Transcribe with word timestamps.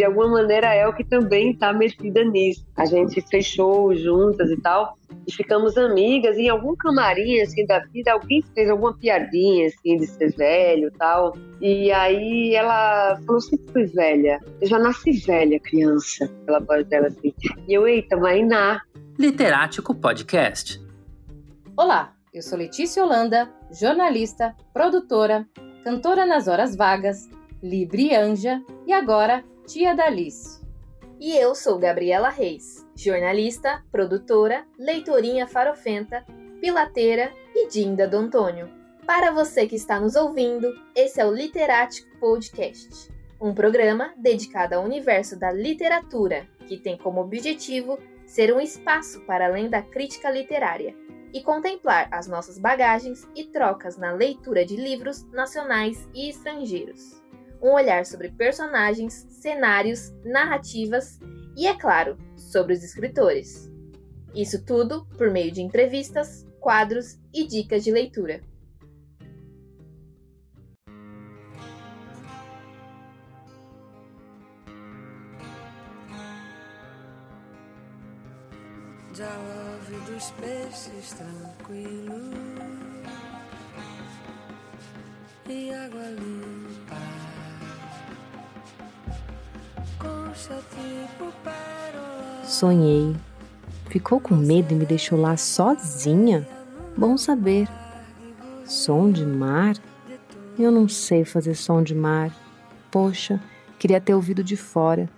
de 0.00 0.04
alguma 0.06 0.28
maneira 0.28 0.70
a 0.70 0.74
Elke 0.74 1.04
também 1.04 1.50
está 1.50 1.74
metida 1.74 2.24
nisso. 2.24 2.66
A 2.74 2.86
gente 2.86 3.20
fechou 3.20 3.94
juntas 3.94 4.50
e 4.50 4.56
tal, 4.56 4.96
e 5.26 5.32
ficamos 5.32 5.76
amigas. 5.76 6.38
E 6.38 6.44
em 6.44 6.48
algum 6.48 6.74
camarim 6.74 7.38
assim 7.42 7.66
da 7.66 7.80
vida, 7.80 8.12
alguém 8.12 8.42
fez 8.54 8.70
alguma 8.70 8.96
piadinha 8.96 9.66
assim 9.66 9.98
de 9.98 10.06
ser 10.06 10.34
velho 10.34 10.88
e 10.88 10.90
tal. 10.92 11.36
E 11.60 11.92
aí 11.92 12.54
ela 12.54 13.20
falou: 13.26 13.42
sempre 13.42 13.70
fui 13.70 13.84
velha. 13.88 14.40
Eu 14.58 14.68
já 14.68 14.78
nasci 14.78 15.12
velha, 15.12 15.60
criança. 15.60 16.24
Aquela 16.24 16.60
voz 16.60 16.86
dela 16.86 17.08
assim. 17.08 17.34
E 17.68 17.74
eu, 17.74 17.86
eita, 17.86 18.16
Mainá. 18.16 18.80
Literático 19.18 19.94
Podcast. 19.94 20.80
Olá, 21.76 22.14
eu 22.32 22.40
sou 22.40 22.56
Letícia 22.56 23.04
Holanda, 23.04 23.50
jornalista, 23.78 24.56
produtora, 24.72 25.46
cantora 25.84 26.24
nas 26.24 26.48
horas 26.48 26.74
vagas, 26.74 27.28
Libre 27.62 28.14
Anja 28.14 28.62
e 28.86 28.94
agora 28.94 29.44
tia 29.70 29.94
da. 29.94 30.08
E 31.20 31.36
eu 31.36 31.54
sou 31.54 31.78
Gabriela 31.78 32.28
Reis, 32.28 32.84
jornalista, 32.96 33.84
produtora, 33.92 34.66
leitorinha 34.76 35.46
farofenta, 35.46 36.26
pilateira 36.60 37.32
e 37.54 37.68
dinda 37.68 38.08
do 38.08 38.16
Antônio. 38.16 38.68
Para 39.06 39.30
você 39.30 39.68
que 39.68 39.76
está 39.76 40.00
nos 40.00 40.16
ouvindo, 40.16 40.74
esse 40.92 41.20
é 41.20 41.24
o 41.24 41.32
Literático 41.32 42.08
Podcast, 42.18 43.12
um 43.40 43.54
programa 43.54 44.12
dedicado 44.16 44.74
ao 44.74 44.84
universo 44.84 45.38
da 45.38 45.52
literatura, 45.52 46.48
que 46.66 46.76
tem 46.76 46.98
como 46.98 47.20
objetivo 47.20 47.96
ser 48.26 48.52
um 48.52 48.60
espaço 48.60 49.20
para 49.20 49.46
além 49.46 49.70
da 49.70 49.82
crítica 49.82 50.32
literária 50.32 50.96
e 51.32 51.40
contemplar 51.44 52.08
as 52.10 52.26
nossas 52.26 52.58
bagagens 52.58 53.24
e 53.36 53.44
trocas 53.44 53.96
na 53.96 54.10
leitura 54.10 54.64
de 54.64 54.74
livros 54.74 55.22
nacionais 55.30 56.08
e 56.12 56.28
estrangeiros. 56.28 57.19
Um 57.62 57.72
olhar 57.72 58.06
sobre 58.06 58.30
personagens, 58.30 59.26
cenários, 59.28 60.12
narrativas 60.24 61.18
e, 61.56 61.66
é 61.66 61.74
claro, 61.74 62.16
sobre 62.36 62.72
os 62.72 62.82
escritores. 62.82 63.70
Isso 64.34 64.64
tudo 64.64 65.06
por 65.18 65.30
meio 65.30 65.52
de 65.52 65.60
entrevistas, 65.60 66.46
quadros 66.60 67.18
e 67.34 67.46
dicas 67.46 67.84
de 67.84 67.90
leitura. 67.90 68.40
Já 79.12 79.26
dos 80.06 80.30
peixes 80.32 81.12
tranquilo 81.14 82.30
e 85.48 85.74
água 85.74 86.08
limpa. 86.10 87.29
Sonhei. 92.44 93.16
Ficou 93.88 94.20
com 94.20 94.34
medo 94.34 94.72
e 94.72 94.76
me 94.76 94.86
deixou 94.86 95.20
lá 95.20 95.36
sozinha? 95.36 96.46
Bom 96.96 97.16
saber. 97.16 97.68
Som 98.64 99.10
de 99.10 99.24
mar? 99.24 99.76
Eu 100.58 100.70
não 100.70 100.88
sei 100.88 101.24
fazer 101.24 101.54
som 101.54 101.82
de 101.82 101.94
mar. 101.94 102.30
Poxa, 102.90 103.40
queria 103.78 104.00
ter 104.00 104.14
ouvido 104.14 104.44
de 104.44 104.56
fora. 104.56 105.08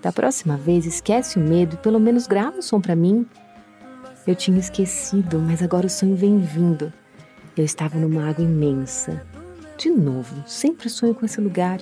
Da 0.00 0.12
próxima 0.12 0.56
vez, 0.56 0.86
esquece 0.86 1.38
o 1.38 1.42
medo 1.42 1.74
e 1.74 1.78
pelo 1.78 1.98
menos 1.98 2.26
grava 2.26 2.58
o 2.58 2.62
som 2.62 2.80
para 2.80 2.94
mim. 2.94 3.26
Eu 4.26 4.34
tinha 4.34 4.58
esquecido, 4.58 5.38
mas 5.38 5.62
agora 5.62 5.86
o 5.86 5.90
sonho 5.90 6.16
vem 6.16 6.38
vindo. 6.38 6.92
Eu 7.56 7.64
estava 7.64 7.98
numa 7.98 8.28
água 8.28 8.44
imensa. 8.44 9.24
De 9.76 9.90
novo, 9.90 10.42
sempre 10.46 10.88
sonho 10.88 11.14
com 11.14 11.26
esse 11.26 11.40
lugar. 11.40 11.80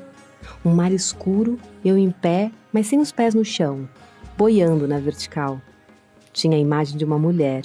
Um 0.64 0.74
mar 0.74 0.92
escuro, 0.92 1.58
eu 1.84 1.96
em 1.96 2.10
pé, 2.10 2.50
mas 2.72 2.86
sem 2.86 3.00
os 3.00 3.12
pés 3.12 3.34
no 3.34 3.44
chão, 3.44 3.88
boiando 4.36 4.86
na 4.88 4.98
vertical. 4.98 5.60
Tinha 6.32 6.56
a 6.56 6.60
imagem 6.60 6.96
de 6.96 7.04
uma 7.04 7.18
mulher, 7.18 7.64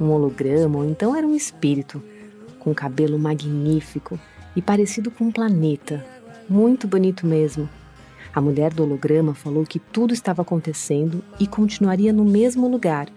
um 0.00 0.10
holograma, 0.10 0.78
ou 0.78 0.84
então 0.84 1.14
era 1.14 1.26
um 1.26 1.34
espírito, 1.34 2.02
com 2.58 2.74
cabelo 2.74 3.18
magnífico 3.18 4.18
e 4.54 4.62
parecido 4.62 5.10
com 5.10 5.24
um 5.24 5.32
planeta. 5.32 6.04
Muito 6.48 6.86
bonito 6.86 7.26
mesmo. 7.26 7.68
A 8.34 8.40
mulher 8.40 8.72
do 8.72 8.82
holograma 8.82 9.34
falou 9.34 9.64
que 9.64 9.78
tudo 9.78 10.12
estava 10.12 10.42
acontecendo 10.42 11.24
e 11.40 11.46
continuaria 11.46 12.12
no 12.12 12.24
mesmo 12.24 12.68
lugar 12.68 13.08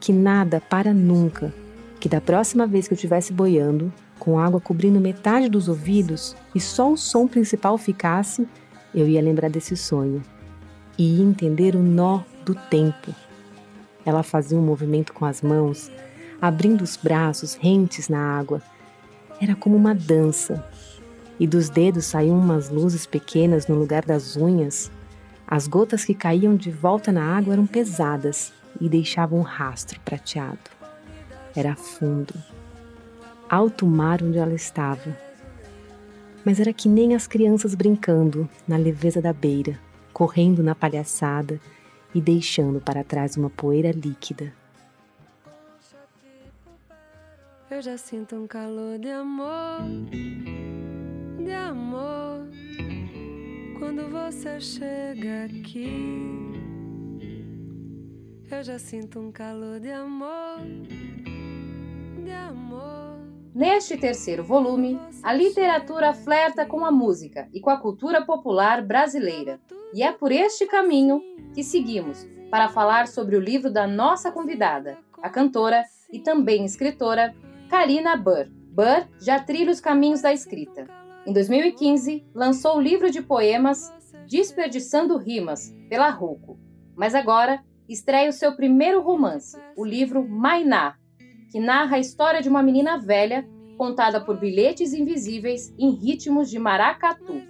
que 0.00 0.12
nada 0.12 0.60
para 0.60 0.94
nunca, 0.94 1.52
que 2.00 2.08
da 2.08 2.20
próxima 2.20 2.66
vez 2.66 2.88
que 2.88 2.94
eu 2.94 2.96
estivesse 2.96 3.32
boiando, 3.32 3.92
com 4.20 4.38
água 4.38 4.60
cobrindo 4.60 5.00
metade 5.00 5.48
dos 5.48 5.66
ouvidos 5.66 6.36
e 6.54 6.60
só 6.60 6.92
o 6.92 6.96
som 6.96 7.26
principal 7.26 7.76
ficasse, 7.78 8.46
eu 8.94 9.08
ia 9.08 9.22
lembrar 9.22 9.48
desse 9.48 9.76
sonho 9.76 10.22
e 10.96 11.16
ia 11.16 11.24
entender 11.24 11.74
o 11.74 11.82
nó 11.82 12.20
do 12.44 12.54
tempo. 12.54 13.14
Ela 14.04 14.22
fazia 14.22 14.58
um 14.58 14.62
movimento 14.62 15.14
com 15.14 15.24
as 15.24 15.40
mãos, 15.40 15.90
abrindo 16.40 16.82
os 16.82 16.96
braços 16.96 17.54
rentes 17.54 18.08
na 18.08 18.38
água. 18.38 18.62
Era 19.40 19.56
como 19.56 19.76
uma 19.76 19.94
dança. 19.94 20.64
E 21.38 21.46
dos 21.46 21.70
dedos 21.70 22.04
saíam 22.04 22.38
umas 22.38 22.68
luzes 22.68 23.06
pequenas 23.06 23.66
no 23.66 23.74
lugar 23.74 24.04
das 24.04 24.36
unhas. 24.36 24.90
As 25.46 25.66
gotas 25.66 26.04
que 26.04 26.14
caíam 26.14 26.54
de 26.54 26.70
volta 26.70 27.10
na 27.10 27.36
água 27.36 27.54
eram 27.54 27.66
pesadas 27.66 28.52
e 28.78 28.88
deixava 28.88 29.34
um 29.34 29.40
rastro 29.40 29.98
prateado. 30.00 30.58
Era 31.56 31.74
fundo, 31.74 32.34
alto 33.50 33.84
mar 33.84 34.22
onde 34.22 34.38
ela 34.38 34.54
estava. 34.54 35.18
Mas 36.44 36.60
era 36.60 36.72
que 36.72 36.88
nem 36.88 37.16
as 37.16 37.26
crianças 37.26 37.74
brincando 37.74 38.48
na 38.66 38.76
leveza 38.76 39.20
da 39.20 39.32
beira, 39.32 39.76
correndo 40.12 40.62
na 40.62 40.74
palhaçada 40.74 41.60
e 42.14 42.20
deixando 42.20 42.80
para 42.80 43.02
trás 43.02 43.36
uma 43.36 43.50
poeira 43.50 43.90
líquida. 43.90 44.52
Eu 47.68 47.82
já 47.82 47.98
sinto 47.98 48.36
um 48.36 48.46
calor 48.46 48.98
de 48.98 49.10
amor, 49.10 49.82
de 51.44 51.52
amor, 51.52 52.46
quando 53.78 54.08
você 54.10 54.60
chega 54.60 55.44
aqui. 55.44 55.88
Eu 58.50 58.62
já 58.62 58.78
sinto 58.78 59.20
um 59.20 59.32
calor 59.32 59.80
de 59.80 59.90
amor, 59.90 60.60
de 62.24 62.32
amor. 62.32 63.09
Neste 63.52 63.96
terceiro 63.96 64.44
volume, 64.44 65.00
a 65.24 65.32
literatura 65.32 66.14
flerta 66.14 66.64
com 66.64 66.84
a 66.84 66.92
música 66.92 67.48
e 67.52 67.60
com 67.60 67.68
a 67.68 67.76
cultura 67.76 68.24
popular 68.24 68.80
brasileira. 68.80 69.60
E 69.92 70.04
é 70.04 70.12
por 70.12 70.30
este 70.30 70.66
caminho 70.66 71.20
que 71.52 71.64
seguimos 71.64 72.24
para 72.48 72.68
falar 72.68 73.08
sobre 73.08 73.34
o 73.36 73.40
livro 73.40 73.68
da 73.68 73.88
nossa 73.88 74.30
convidada, 74.30 74.98
a 75.20 75.28
cantora 75.28 75.84
e 76.12 76.20
também 76.20 76.64
escritora 76.64 77.34
Karina 77.68 78.16
Burr. 78.16 78.48
Burr 78.48 79.08
já 79.20 79.40
trilha 79.40 79.72
os 79.72 79.80
caminhos 79.80 80.22
da 80.22 80.32
escrita. 80.32 80.86
Em 81.26 81.32
2015, 81.32 82.24
lançou 82.32 82.76
o 82.76 82.80
livro 82.80 83.10
de 83.10 83.20
poemas 83.20 83.92
Desperdiçando 84.28 85.16
Rimas, 85.16 85.74
pela 85.88 86.08
Ruco. 86.08 86.56
Mas 86.94 87.16
agora 87.16 87.64
estreia 87.88 88.30
o 88.30 88.32
seu 88.32 88.54
primeiro 88.54 89.02
romance, 89.02 89.58
o 89.76 89.84
livro 89.84 90.26
Mainá, 90.26 90.96
que 91.50 91.58
narra 91.58 91.96
a 91.96 92.00
história 92.00 92.40
de 92.40 92.48
uma 92.48 92.62
menina 92.62 92.96
velha 92.96 93.46
contada 93.76 94.20
por 94.20 94.38
bilhetes 94.38 94.92
invisíveis 94.92 95.74
em 95.78 95.90
ritmos 95.90 96.48
de 96.48 96.58
maracatu. 96.58 97.42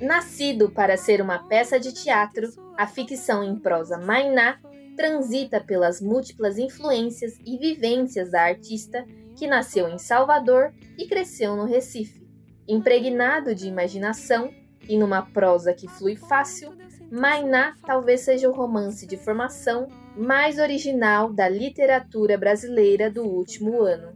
Nascido 0.00 0.70
para 0.70 0.96
ser 0.96 1.20
uma 1.20 1.38
peça 1.38 1.78
de 1.78 1.92
teatro, 1.92 2.48
a 2.76 2.86
ficção 2.86 3.44
em 3.44 3.56
prosa 3.56 3.98
Mainá 3.98 4.58
transita 4.96 5.60
pelas 5.60 6.00
múltiplas 6.00 6.58
influências 6.58 7.38
e 7.44 7.56
vivências 7.56 8.30
da 8.30 8.42
artista 8.42 9.04
que 9.36 9.46
nasceu 9.46 9.88
em 9.88 9.98
Salvador 9.98 10.74
e 10.98 11.06
cresceu 11.06 11.56
no 11.56 11.64
Recife. 11.64 12.26
Impregnado 12.66 13.54
de 13.54 13.68
imaginação 13.68 14.52
e 14.88 14.98
numa 14.98 15.22
prosa 15.22 15.72
que 15.72 15.88
flui 15.88 16.16
fácil, 16.16 16.72
Mainá 17.10 17.74
talvez 17.84 18.20
seja 18.20 18.48
o 18.48 18.52
romance 18.52 19.06
de 19.06 19.16
formação 19.16 19.88
mais 20.16 20.58
original 20.58 21.32
da 21.32 21.48
literatura 21.48 22.36
brasileira 22.36 23.10
do 23.10 23.22
último 23.22 23.82
ano. 23.82 24.12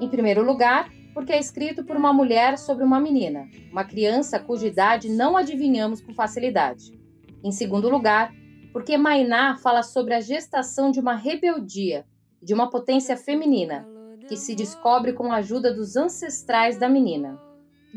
Em 0.00 0.08
primeiro 0.08 0.44
lugar, 0.44 0.90
porque 1.12 1.32
é 1.32 1.38
escrito 1.38 1.84
por 1.84 1.96
uma 1.96 2.12
mulher 2.12 2.58
sobre 2.58 2.84
uma 2.84 3.00
menina, 3.00 3.48
uma 3.70 3.84
criança 3.84 4.38
cuja 4.38 4.66
idade 4.66 5.08
não 5.08 5.36
adivinhamos 5.36 6.00
com 6.00 6.14
facilidade. 6.14 6.98
Em 7.42 7.52
segundo 7.52 7.88
lugar, 7.88 8.32
porque 8.72 8.96
Mainá 8.96 9.56
fala 9.56 9.82
sobre 9.82 10.14
a 10.14 10.20
gestação 10.20 10.90
de 10.90 10.98
uma 10.98 11.14
rebeldia, 11.14 12.04
de 12.42 12.52
uma 12.52 12.68
potência 12.68 13.16
feminina, 13.16 13.86
que 14.28 14.36
se 14.36 14.54
descobre 14.54 15.12
com 15.12 15.30
a 15.30 15.36
ajuda 15.36 15.72
dos 15.72 15.96
ancestrais 15.96 16.76
da 16.78 16.88
menina. 16.88 17.38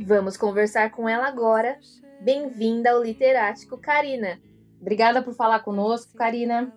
Vamos 0.05 0.37
conversar 0.37 0.91
com 0.91 1.09
ela 1.09 1.27
agora 1.27 1.79
Bem-vinda 2.19 2.91
ao 2.91 3.03
Literático, 3.03 3.77
Karina. 3.77 4.39
Obrigada 4.81 5.21
por 5.21 5.35
falar 5.35 5.59
conosco, 5.59 6.15
Karina. 6.15 6.73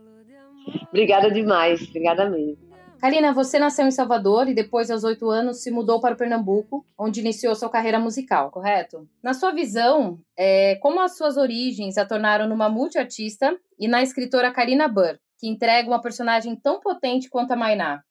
Obrigada 0.89 1.31
demais, 1.31 1.83
obrigada 1.89 2.29
mesmo. 2.29 2.71
Karina, 3.01 3.33
você 3.33 3.59
nasceu 3.59 3.87
em 3.87 3.91
Salvador 3.91 4.47
e 4.47 4.55
depois, 4.55 4.91
aos 4.91 5.05
oito 5.05 5.31
anos, 5.31 5.62
se 5.62 5.71
mudou 5.71 6.03
para 6.03 6.15
o 6.15 6.19
Pernambuco, 6.19 6.85
onde 6.99 7.21
iniciou 7.21 7.55
sua 7.55 7.71
carreira 7.71 7.99
musical, 7.99 8.51
correto? 8.51 9.09
Na 9.23 9.33
sua 9.33 9.53
visão, 9.53 10.21
é, 10.39 10.77
como 10.83 11.01
as 11.01 11.17
suas 11.17 11.39
origens 11.39 11.97
a 11.97 12.05
tornaram 12.05 12.47
numa 12.47 12.69
multiartista 12.69 13.59
e 13.79 13.89
na 13.89 14.03
escritora 14.03 14.53
Karina 14.53 14.87
Burr, 14.87 15.19
que 15.39 15.49
entrega 15.49 15.89
uma 15.89 16.03
personagem 16.03 16.55
tão 16.55 16.79
potente 16.79 17.31
quanto 17.31 17.53
a 17.53 17.56
Mainá? 17.56 18.03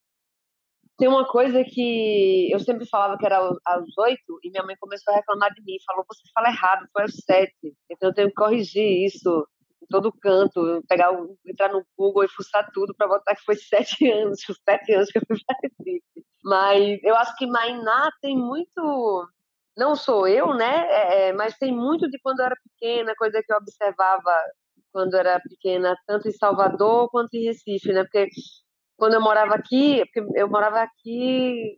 Tem 0.98 1.08
uma 1.08 1.28
coisa 1.28 1.64
que 1.64 2.50
eu 2.52 2.60
sempre 2.60 2.88
falava 2.88 3.16
que 3.16 3.26
era 3.26 3.38
aos 3.38 3.98
oito 4.00 4.40
e 4.44 4.50
minha 4.50 4.64
mãe 4.64 4.76
começou 4.80 5.14
a 5.14 5.18
reclamar 5.18 5.54
de 5.54 5.64
mim. 5.64 5.78
Falou, 5.86 6.04
você 6.10 6.24
fala 6.34 6.50
errado, 6.50 6.88
foi 6.92 7.04
aos 7.04 7.16
sete. 7.26 7.76
Então 7.90 8.10
eu 8.10 8.14
tenho 8.14 8.28
que 8.30 8.34
corrigir 8.34 9.06
isso 9.06 9.48
todo 9.88 10.12
canto, 10.12 10.84
pegar, 10.88 11.12
entrar 11.46 11.72
no 11.72 11.86
Google 11.98 12.24
e 12.24 12.30
fuçar 12.30 12.70
tudo 12.74 12.94
para 12.96 13.08
botar 13.08 13.36
que 13.36 13.44
foi 13.44 13.56
sete 14.04 14.10
anos, 14.10 14.40
os 14.50 14.58
sete 14.68 14.94
anos 14.94 15.10
que 15.10 15.20
eu 15.20 15.24
fui 15.28 15.38
para 15.46 15.58
Recife. 15.64 16.26
Mas 16.44 17.00
eu 17.04 17.16
acho 17.16 17.36
que 17.36 17.46
Mainá 17.46 18.10
tem 18.22 18.38
muito, 18.38 19.28
não 19.78 19.96
sou 19.96 20.28
eu, 20.28 20.54
né? 20.54 20.88
É, 20.90 21.30
é, 21.30 21.34
mas 21.34 21.58
tem 21.58 21.74
muito 21.74 22.10
de 22.10 22.20
quando 22.22 22.40
eu 22.40 22.46
era 22.46 22.56
pequena, 22.64 23.14
coisa 23.16 23.42
que 23.46 23.52
eu 23.52 23.58
observava 23.58 24.32
quando 24.92 25.14
eu 25.14 25.20
era 25.20 25.40
pequena, 25.40 25.96
tanto 26.08 26.28
em 26.28 26.32
Salvador 26.32 27.10
quanto 27.10 27.34
em 27.36 27.46
Recife, 27.46 27.92
né? 27.94 28.04
Porque 28.04 28.28
quando 28.98 29.14
eu 29.14 29.22
morava 29.22 29.56
aqui, 29.56 30.04
eu 30.36 30.50
morava 30.50 30.82
aqui 30.82 31.78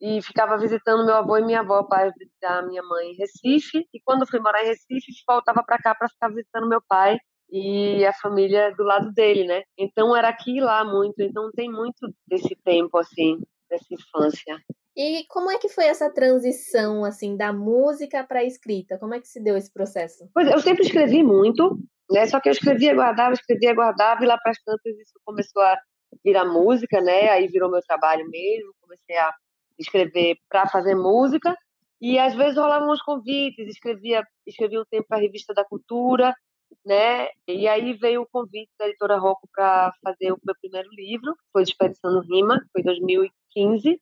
e 0.00 0.20
ficava 0.22 0.58
visitando 0.58 1.06
meu 1.06 1.16
avô 1.16 1.36
e 1.38 1.44
minha 1.44 1.60
avó, 1.60 1.82
pai 1.84 2.10
da 2.40 2.62
minha 2.62 2.82
mãe 2.82 3.12
em 3.12 3.16
Recife, 3.16 3.86
e 3.92 4.00
quando 4.04 4.26
fui 4.28 4.40
morar 4.40 4.62
em 4.62 4.68
Recife, 4.68 5.12
voltava 5.26 5.62
para 5.64 5.78
cá 5.78 5.94
para 5.94 6.08
ficar 6.08 6.28
visitando 6.28 6.68
meu 6.68 6.82
pai 6.86 7.18
e 7.50 8.04
a 8.04 8.12
família 8.12 8.74
do 8.76 8.82
lado 8.82 9.12
dele, 9.12 9.44
né? 9.44 9.62
Então 9.78 10.16
era 10.16 10.28
aqui 10.28 10.56
e 10.56 10.60
lá 10.60 10.84
muito, 10.84 11.20
então 11.20 11.50
tem 11.52 11.70
muito 11.70 12.12
desse 12.26 12.56
tempo 12.64 12.98
assim, 12.98 13.40
dessa 13.68 13.86
infância. 13.90 14.58
E 14.96 15.24
como 15.28 15.50
é 15.50 15.58
que 15.58 15.68
foi 15.68 15.84
essa 15.84 16.10
transição 16.12 17.04
assim 17.04 17.36
da 17.36 17.52
música 17.52 18.24
para 18.24 18.40
a 18.40 18.44
escrita? 18.44 18.98
Como 18.98 19.14
é 19.14 19.20
que 19.20 19.28
se 19.28 19.42
deu 19.42 19.56
esse 19.56 19.70
processo? 19.72 20.28
Pois 20.32 20.48
eu 20.48 20.58
sempre 20.58 20.84
escrevi 20.84 21.22
muito, 21.22 21.78
né? 22.10 22.26
Só 22.26 22.40
que 22.40 22.48
eu 22.48 22.52
escrevia, 22.52 22.94
guardava, 22.94 23.34
escrevia, 23.34 23.74
guardava 23.74 24.24
e 24.24 24.26
lá 24.26 24.38
para 24.38 24.52
as 24.52 24.62
tantas 24.62 24.96
isso 24.98 25.12
começou 25.24 25.62
a 25.62 25.78
virar 26.24 26.46
música, 26.46 27.00
né? 27.00 27.28
Aí 27.28 27.46
virou 27.46 27.70
meu 27.70 27.82
trabalho 27.82 28.26
mesmo, 28.30 28.72
comecei 28.80 29.16
a 29.16 29.32
escrever 29.78 30.36
para 30.48 30.66
fazer 30.66 30.94
música 30.94 31.54
e 32.00 32.18
às 32.18 32.34
vezes 32.34 32.56
rolavam 32.56 32.90
uns 32.90 33.02
convites, 33.02 33.68
escrevia, 33.68 34.22
escrevia 34.46 34.80
um 34.80 34.84
tempo 34.90 35.06
para 35.08 35.18
a 35.18 35.20
revista 35.20 35.52
da 35.52 35.64
Cultura 35.64 36.34
né? 36.84 37.28
E 37.48 37.66
aí 37.68 37.92
veio 37.94 38.22
o 38.22 38.26
convite 38.26 38.70
da 38.78 38.86
editora 38.86 39.18
Rocco 39.18 39.48
para 39.54 39.92
fazer 40.02 40.32
o 40.32 40.38
meu 40.44 40.54
primeiro 40.60 40.88
livro, 40.92 41.34
foi 41.52 41.64
Desperdiçando 41.64 42.20
Rima, 42.20 42.60
foi 42.72 42.82
em 42.82 42.84
2015. 42.84 44.00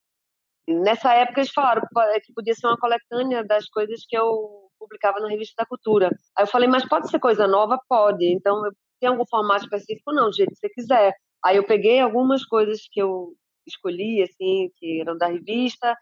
nessa 0.67 1.13
época 1.13 1.41
eles 1.41 1.51
falaram 1.51 1.81
que 2.23 2.33
podia 2.33 2.53
ser 2.53 2.67
uma 2.67 2.77
coletânea 2.77 3.43
das 3.43 3.67
coisas 3.69 4.05
que 4.07 4.17
eu 4.17 4.69
publicava 4.79 5.19
na 5.19 5.29
revista 5.29 5.53
da 5.57 5.65
Cultura. 5.65 6.09
Aí 6.37 6.43
eu 6.43 6.47
falei, 6.47 6.67
mas 6.67 6.87
pode 6.87 7.09
ser 7.09 7.19
coisa 7.19 7.47
nova? 7.47 7.79
Pode. 7.87 8.25
Então, 8.25 8.61
tem 8.99 9.09
algum 9.09 9.25
formato 9.25 9.63
específico? 9.63 10.11
Não, 10.13 10.29
do 10.29 10.35
jeito 10.35 10.51
que 10.51 10.59
você 10.59 10.69
quiser. 10.69 11.13
Aí 11.43 11.57
eu 11.57 11.65
peguei 11.65 11.99
algumas 11.99 12.45
coisas 12.45 12.87
que 12.91 13.01
eu 13.01 13.33
escolhi, 13.67 14.21
assim, 14.23 14.69
que 14.77 15.01
eram 15.01 15.17
da 15.17 15.27
revista, 15.27 15.95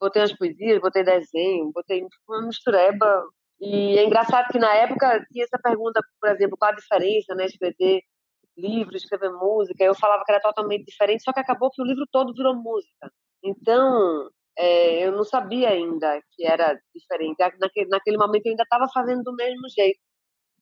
botei 0.00 0.22
as 0.22 0.32
poesias, 0.32 0.80
botei 0.80 1.04
desenho, 1.04 1.70
botei 1.72 2.06
uma 2.28 2.46
mistureba 2.46 3.24
e 3.60 3.98
é 3.98 4.04
engraçado 4.04 4.48
que 4.50 4.58
na 4.58 4.74
época 4.74 5.24
tinha 5.30 5.44
essa 5.44 5.58
pergunta, 5.58 6.00
por 6.20 6.30
exemplo, 6.30 6.56
qual 6.58 6.72
a 6.72 6.74
diferença, 6.74 7.34
né, 7.34 7.46
escrever 7.46 8.02
livro, 8.56 8.96
escrever 8.96 9.30
música. 9.32 9.84
Eu 9.84 9.94
falava 9.94 10.24
que 10.24 10.32
era 10.32 10.40
totalmente 10.40 10.84
diferente, 10.84 11.22
só 11.22 11.32
que 11.32 11.40
acabou 11.40 11.70
que 11.70 11.82
o 11.82 11.84
livro 11.84 12.06
todo 12.10 12.34
virou 12.34 12.54
música. 12.54 13.10
Então, 13.42 14.28
é, 14.58 15.06
eu 15.06 15.12
não 15.12 15.24
sabia 15.24 15.70
ainda 15.70 16.20
que 16.32 16.46
era 16.46 16.78
diferente. 16.94 17.36
Naquele, 17.60 17.88
naquele 17.88 18.16
momento 18.16 18.46
eu 18.46 18.50
ainda 18.50 18.62
estava 18.62 18.86
fazendo 18.92 19.22
do 19.22 19.34
mesmo 19.34 19.68
jeito. 19.74 19.98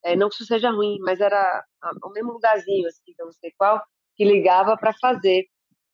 É, 0.05 0.17
não 0.17 0.29
que 0.29 0.35
isso 0.35 0.47
seja 0.47 0.70
ruim, 0.70 0.99
mas 1.00 1.20
era 1.20 1.64
o 2.05 2.11
mesmo 2.11 2.32
lugarzinho, 2.32 2.87
assim, 2.87 3.14
eu 3.19 3.26
não 3.26 3.32
sei 3.32 3.52
qual, 3.56 3.82
que 4.17 4.25
ligava 4.25 4.76
para 4.76 4.93
fazer. 5.00 5.44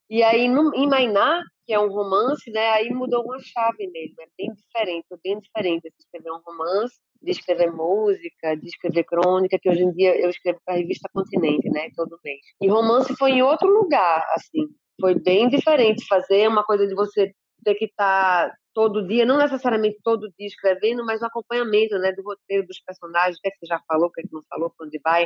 E 0.08 0.22
aí, 0.22 0.48
no, 0.48 0.74
em 0.74 0.88
Mainá, 0.88 1.42
que 1.70 1.74
é 1.74 1.78
um 1.78 1.86
romance, 1.86 2.50
né? 2.50 2.72
Aí 2.72 2.90
mudou 2.90 3.22
uma 3.22 3.38
chave 3.38 3.86
nele, 3.86 4.12
é 4.18 4.26
bem 4.36 4.52
diferente, 4.52 5.06
é 5.12 5.16
bem 5.22 5.38
diferente 5.38 5.82
de 5.82 5.94
escrever 6.00 6.32
um 6.32 6.40
romance, 6.44 6.96
de 7.22 7.30
escrever 7.30 7.70
música, 7.70 8.56
de 8.56 8.66
escrever 8.66 9.04
crônica, 9.04 9.56
que 9.56 9.70
hoje 9.70 9.84
em 9.84 9.92
dia 9.92 10.20
eu 10.20 10.30
escrevo 10.30 10.58
para 10.64 10.74
a 10.74 10.78
revista 10.78 11.08
Continente, 11.14 11.70
né? 11.70 11.88
Todo 11.94 12.18
mês. 12.24 12.40
E 12.60 12.66
romance 12.66 13.14
foi 13.16 13.34
em 13.34 13.42
outro 13.42 13.68
lugar, 13.68 14.26
assim. 14.34 14.66
Foi 15.00 15.14
bem 15.14 15.48
diferente 15.48 16.04
fazer 16.08 16.48
uma 16.48 16.64
coisa 16.64 16.88
de 16.88 16.94
você 16.96 17.32
ter 17.64 17.76
que 17.76 17.84
estar 17.84 18.48
tá 18.48 18.56
todo 18.74 19.06
dia, 19.06 19.24
não 19.24 19.38
necessariamente 19.38 20.00
todo 20.02 20.32
dia 20.36 20.48
escrevendo, 20.48 21.06
mas 21.06 21.20
no 21.20 21.28
acompanhamento, 21.28 21.96
né? 22.00 22.10
Do 22.10 22.24
roteiro 22.24 22.66
dos 22.66 22.80
personagens, 22.80 23.36
o 23.36 23.40
que, 23.40 23.46
é 23.46 23.50
que 23.52 23.58
você 23.60 23.66
já 23.66 23.80
falou, 23.86 24.08
o 24.08 24.10
que, 24.10 24.22
é 24.22 24.24
que 24.24 24.32
não 24.32 24.42
falou, 24.50 24.72
para 24.76 24.88
onde 24.88 24.98
vai 24.98 25.24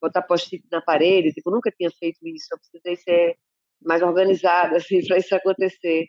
botar 0.00 0.22
post-it 0.22 0.64
na 0.70 0.80
parede, 0.80 1.32
tipo, 1.32 1.50
nunca 1.50 1.72
tinha 1.72 1.90
feito 1.98 2.18
isso, 2.28 2.46
eu 2.52 2.58
precisei 2.58 2.94
ser 2.94 3.36
mais 3.82 4.02
organizada 4.02 4.76
assim 4.76 5.04
para 5.06 5.18
isso 5.18 5.34
acontecer. 5.34 6.06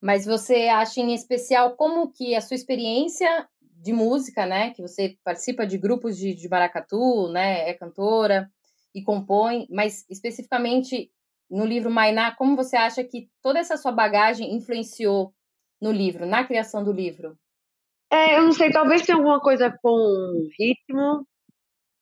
Mas 0.00 0.24
você 0.24 0.68
acha 0.68 1.00
em 1.00 1.12
especial 1.12 1.76
como 1.76 2.12
que 2.12 2.34
a 2.34 2.40
sua 2.40 2.54
experiência 2.54 3.48
de 3.60 3.92
música, 3.92 4.46
né, 4.46 4.70
que 4.70 4.82
você 4.82 5.16
participa 5.24 5.66
de 5.66 5.78
grupos 5.78 6.16
de, 6.16 6.34
de 6.34 6.48
maracatu, 6.48 7.28
né, 7.32 7.68
é 7.68 7.74
cantora 7.74 8.50
e 8.94 9.02
compõe, 9.02 9.66
mas 9.70 10.04
especificamente 10.08 11.10
no 11.50 11.64
livro 11.64 11.90
Mainá, 11.90 12.34
como 12.34 12.56
você 12.56 12.76
acha 12.76 13.02
que 13.02 13.28
toda 13.42 13.58
essa 13.58 13.76
sua 13.76 13.92
bagagem 13.92 14.54
influenciou 14.54 15.32
no 15.80 15.90
livro, 15.90 16.26
na 16.26 16.44
criação 16.44 16.84
do 16.84 16.92
livro? 16.92 17.38
É, 18.10 18.38
eu 18.38 18.42
não 18.42 18.52
sei, 18.52 18.70
talvez 18.70 19.02
tenha 19.02 19.16
alguma 19.16 19.40
coisa 19.40 19.74
com 19.82 20.48
ritmo, 20.58 21.26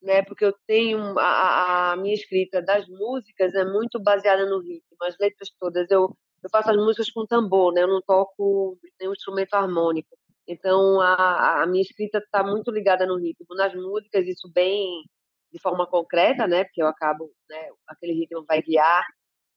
né? 0.06 0.23
Porque 0.23 0.44
eu 0.44 0.55
tenho 0.67 1.19
a, 1.19 1.93
a 1.93 1.97
minha 1.97 2.14
escrita 2.14 2.62
das 2.62 2.88
músicas 2.88 3.55
é 3.55 3.64
muito 3.64 4.00
baseada 4.00 4.47
no 4.49 4.61
ritmo, 4.61 4.97
as 5.03 5.17
letras 5.19 5.50
todas 5.58 5.91
eu 5.91 6.17
eu 6.44 6.50
faço 6.50 6.70
as 6.70 6.76
músicas 6.76 7.11
com 7.11 7.26
tambor, 7.26 7.73
né? 7.73 7.82
Eu 7.82 7.88
não 7.88 8.00
toco 8.00 8.79
nenhum 9.00 9.12
instrumento 9.12 9.55
harmônico. 9.55 10.17
Então 10.47 11.00
a, 11.00 11.62
a 11.62 11.67
minha 11.67 11.82
escrita 11.82 12.19
está 12.19 12.44
muito 12.44 12.70
ligada 12.70 13.05
no 13.05 13.17
ritmo. 13.17 13.47
Nas 13.56 13.75
músicas 13.75 14.25
isso 14.26 14.49
bem 14.53 15.03
de 15.53 15.61
forma 15.61 15.88
concreta, 15.88 16.47
né? 16.47 16.62
Porque 16.62 16.81
eu 16.81 16.87
acabo, 16.87 17.32
né? 17.50 17.69
Aquele 17.88 18.12
ritmo 18.12 18.44
vai 18.47 18.62
guiar 18.62 19.05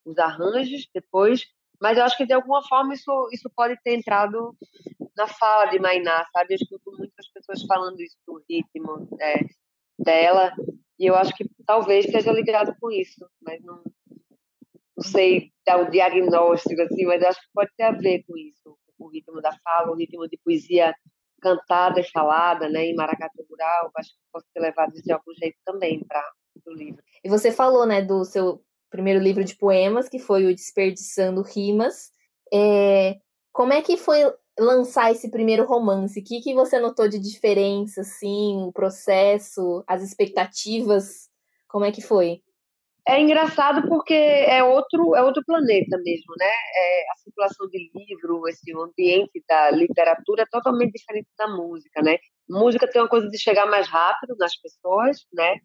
os 0.04 0.18
arranjos 0.18 0.90
depois. 0.92 1.46
Mas 1.80 1.98
eu 1.98 2.04
acho 2.04 2.18
que 2.18 2.26
de 2.26 2.34
alguma 2.34 2.64
forma 2.68 2.96
isso 2.96 3.30
isso 3.32 3.52
pode 3.56 3.78
ter 3.84 3.96
entrado 3.96 4.56
na 5.16 5.28
fala 5.28 5.66
de 5.66 5.80
Mainá, 5.80 6.26
sabe? 6.34 6.56
Eu 6.56 6.58
escuto 6.60 6.98
muitas 6.98 7.28
pessoas 7.32 7.62
falando 7.68 8.00
isso 8.02 8.18
do 8.26 8.44
ritmo, 8.50 9.08
né? 9.12 9.36
Dela, 10.04 10.52
e 10.98 11.06
eu 11.06 11.16
acho 11.16 11.34
que 11.36 11.50
talvez 11.66 12.06
esteja 12.06 12.32
ligado 12.32 12.76
com 12.80 12.92
isso, 12.92 13.26
mas 13.42 13.64
não, 13.64 13.82
não 14.98 15.04
sei 15.04 15.52
dar 15.66 15.82
o 15.82 15.90
diagnóstico, 15.90 16.82
assim, 16.82 17.06
mas 17.06 17.24
acho 17.24 17.40
que 17.40 17.48
pode 17.54 17.72
ter 17.78 17.84
a 17.84 17.92
ver 17.92 18.24
com 18.28 18.38
isso, 18.38 18.78
o 18.98 19.08
ritmo 19.08 19.42
da 19.42 19.56
fala, 19.64 19.92
o 19.92 19.96
ritmo 19.96 20.28
de 20.28 20.38
poesia 20.44 20.94
cantada 21.42 22.02
e 22.02 22.12
falada, 22.12 22.68
né, 22.70 22.86
em 22.86 22.96
maracatu 22.96 23.46
rural, 23.50 23.92
acho 23.96 24.10
que 24.10 24.20
pode 24.32 24.46
ter 24.54 24.60
levado 24.60 24.92
de 24.94 25.12
algum 25.12 25.34
jeito 25.36 25.58
também 25.66 26.04
para 26.06 26.22
o 26.68 26.74
livro. 26.74 27.02
E 27.24 27.30
você 27.30 27.52
falou, 27.52 27.86
né, 27.86 28.02
do 28.02 28.26
seu 28.26 28.62
primeiro 28.90 29.22
livro 29.22 29.44
de 29.44 29.56
poemas, 29.56 30.10
que 30.10 30.20
foi 30.20 30.46
o 30.46 30.54
Desperdiçando 30.54 31.42
Rimas, 31.42 32.12
é, 32.52 33.18
como 33.54 33.72
é 33.72 33.82
que 33.82 33.96
foi 33.96 34.20
lançar 34.60 35.12
esse 35.12 35.30
primeiro 35.32 35.66
romance? 35.66 36.20
O 36.20 36.24
que, 36.24 36.42
que 36.42 36.54
você 36.54 36.80
notou 36.80 37.08
de 37.08 37.20
diferença, 37.20 38.02
assim, 38.02 38.58
o 38.62 38.72
processo, 38.72 39.84
as 39.88 40.04
expectativas? 40.04 41.30
Como 41.68 41.86
é 41.86 41.92
que 41.92 42.02
foi? 42.02 42.42
É 43.08 43.20
engraçado 43.20 43.88
porque 43.88 44.14
é 44.14 44.64
outro, 44.64 45.16
é 45.16 45.24
outro 45.24 45.44
planeta 45.44 45.98
mesmo, 45.98 46.36
né? 46.38 46.46
É, 46.46 47.12
a 47.12 47.16
circulação 47.18 47.68
de 47.68 47.90
livro, 47.96 48.48
esse 48.48 48.72
ambiente 48.76 49.44
da 49.48 49.72
literatura 49.72 50.44
é 50.44 50.46
totalmente 50.46 50.94
diferente 50.94 51.28
da 51.38 51.48
música, 51.48 52.02
né? 52.04 52.18
Música 52.48 52.88
tem 52.88 53.02
uma 53.02 53.08
coisa 53.08 53.28
de 53.28 53.38
chegar 53.40 53.66
mais 53.66 53.88
rápido 53.88 54.36
nas 54.38 54.56
pessoas, 54.56 55.26
né? 55.34 55.56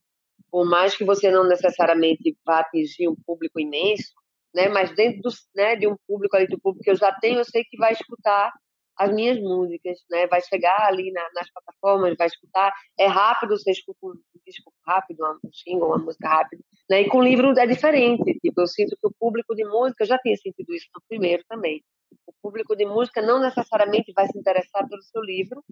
Por 0.51 0.65
mais 0.65 0.97
que 0.97 1.05
você 1.05 1.31
não 1.31 1.45
necessariamente 1.47 2.35
vá 2.47 2.61
atingir 2.61 3.09
um 3.09 3.17
público 3.27 3.61
imenso, 3.61 4.15
né? 4.55 4.69
Mas 4.69 4.95
dentro 4.95 5.21
do, 5.21 5.31
né, 5.55 5.77
de 5.77 5.87
um 5.87 5.97
público 6.07 6.37
ali, 6.37 6.47
do 6.47 6.59
público 6.59 6.85
que 6.85 6.91
eu 6.93 6.97
já 6.97 7.13
tenho, 7.13 7.39
eu 7.41 7.45
sei 7.45 7.63
que 7.65 7.77
vai 7.77 7.93
escutar 7.93 8.53
as 8.97 9.13
minhas 9.13 9.41
músicas, 9.41 9.99
né? 10.11 10.27
Vai 10.27 10.41
chegar 10.43 10.87
ali 10.87 11.11
na, 11.13 11.23
nas 11.35 11.51
plataformas, 11.51 12.15
vai 12.17 12.27
escutar. 12.27 12.73
É 12.99 13.07
rápido, 13.07 13.57
você 13.57 13.71
escuta 13.71 13.99
um 14.07 14.15
disco 14.47 14.73
rápido, 14.87 15.25
um 15.25 15.51
single, 15.53 15.89
uma 15.89 15.99
música 15.99 16.29
rápida. 16.29 16.63
Né? 16.89 17.03
E 17.03 17.09
com 17.09 17.23
livro 17.23 17.59
é 17.59 17.67
diferente. 17.67 18.39
Tipo, 18.41 18.63
eu 18.63 18.67
sinto 18.67 18.97
que 19.01 19.07
o 19.07 19.15
público 19.19 19.55
de 19.55 19.65
música, 19.65 20.05
já 20.05 20.19
tinha 20.19 20.37
sentido 20.37 20.75
isso 20.75 20.87
no 20.95 21.03
primeiro 21.09 21.43
também. 21.49 21.83
O 22.27 22.33
público 22.43 22.77
de 22.77 22.85
música 22.85 23.21
não 23.21 23.41
necessariamente 23.41 24.13
vai 24.15 24.27
se 24.27 24.39
interessar 24.39 24.87
pelo 24.89 25.03
seu 25.03 25.23
livro, 25.23 25.63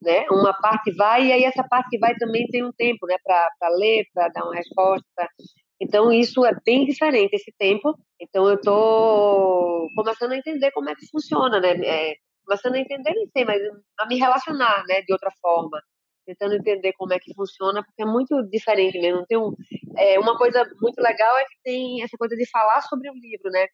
né? 0.00 0.26
Uma 0.30 0.52
parte 0.52 0.92
vai 0.92 1.26
e 1.26 1.32
aí 1.32 1.44
essa 1.44 1.62
parte 1.62 1.90
que 1.90 1.98
vai 1.98 2.14
também 2.16 2.46
tem 2.48 2.64
um 2.64 2.72
tempo, 2.72 3.06
né? 3.06 3.16
Para 3.22 3.68
ler, 3.76 4.04
para 4.12 4.28
dar 4.28 4.44
uma 4.44 4.54
resposta. 4.54 5.06
Então, 5.80 6.12
isso 6.12 6.44
é 6.46 6.52
bem 6.64 6.86
diferente 6.86 7.34
esse 7.34 7.52
tempo. 7.58 7.96
Então, 8.20 8.48
eu 8.48 8.54
estou 8.54 9.88
começando 9.96 10.32
a 10.32 10.36
entender 10.36 10.70
como 10.70 10.88
é 10.88 10.94
que 10.94 11.08
funciona, 11.10 11.58
né? 11.60 11.72
É, 11.84 12.14
começando 12.44 12.74
a 12.74 12.78
entender, 12.78 13.14
não 13.14 13.26
sei, 13.26 13.44
mas 13.44 13.62
a 13.98 14.06
me 14.06 14.16
relacionar, 14.18 14.84
né, 14.86 15.02
de 15.02 15.12
outra 15.12 15.30
forma. 15.40 15.82
Tentando 16.24 16.54
entender 16.54 16.92
como 16.92 17.12
é 17.12 17.18
que 17.18 17.34
funciona, 17.34 17.82
porque 17.82 18.02
é 18.02 18.06
muito 18.06 18.42
diferente 18.44 19.00
mesmo. 19.00 19.26
Tem 19.26 19.36
um, 19.36 19.54
é, 19.96 20.18
uma 20.20 20.38
coisa 20.38 20.64
muito 20.80 21.00
legal 21.00 21.36
é 21.36 21.44
que 21.44 21.56
tem 21.64 22.02
essa 22.02 22.16
coisa 22.16 22.36
de 22.36 22.48
falar 22.48 22.80
sobre 22.82 23.10
o 23.10 23.14
livro, 23.14 23.50
né? 23.50 23.66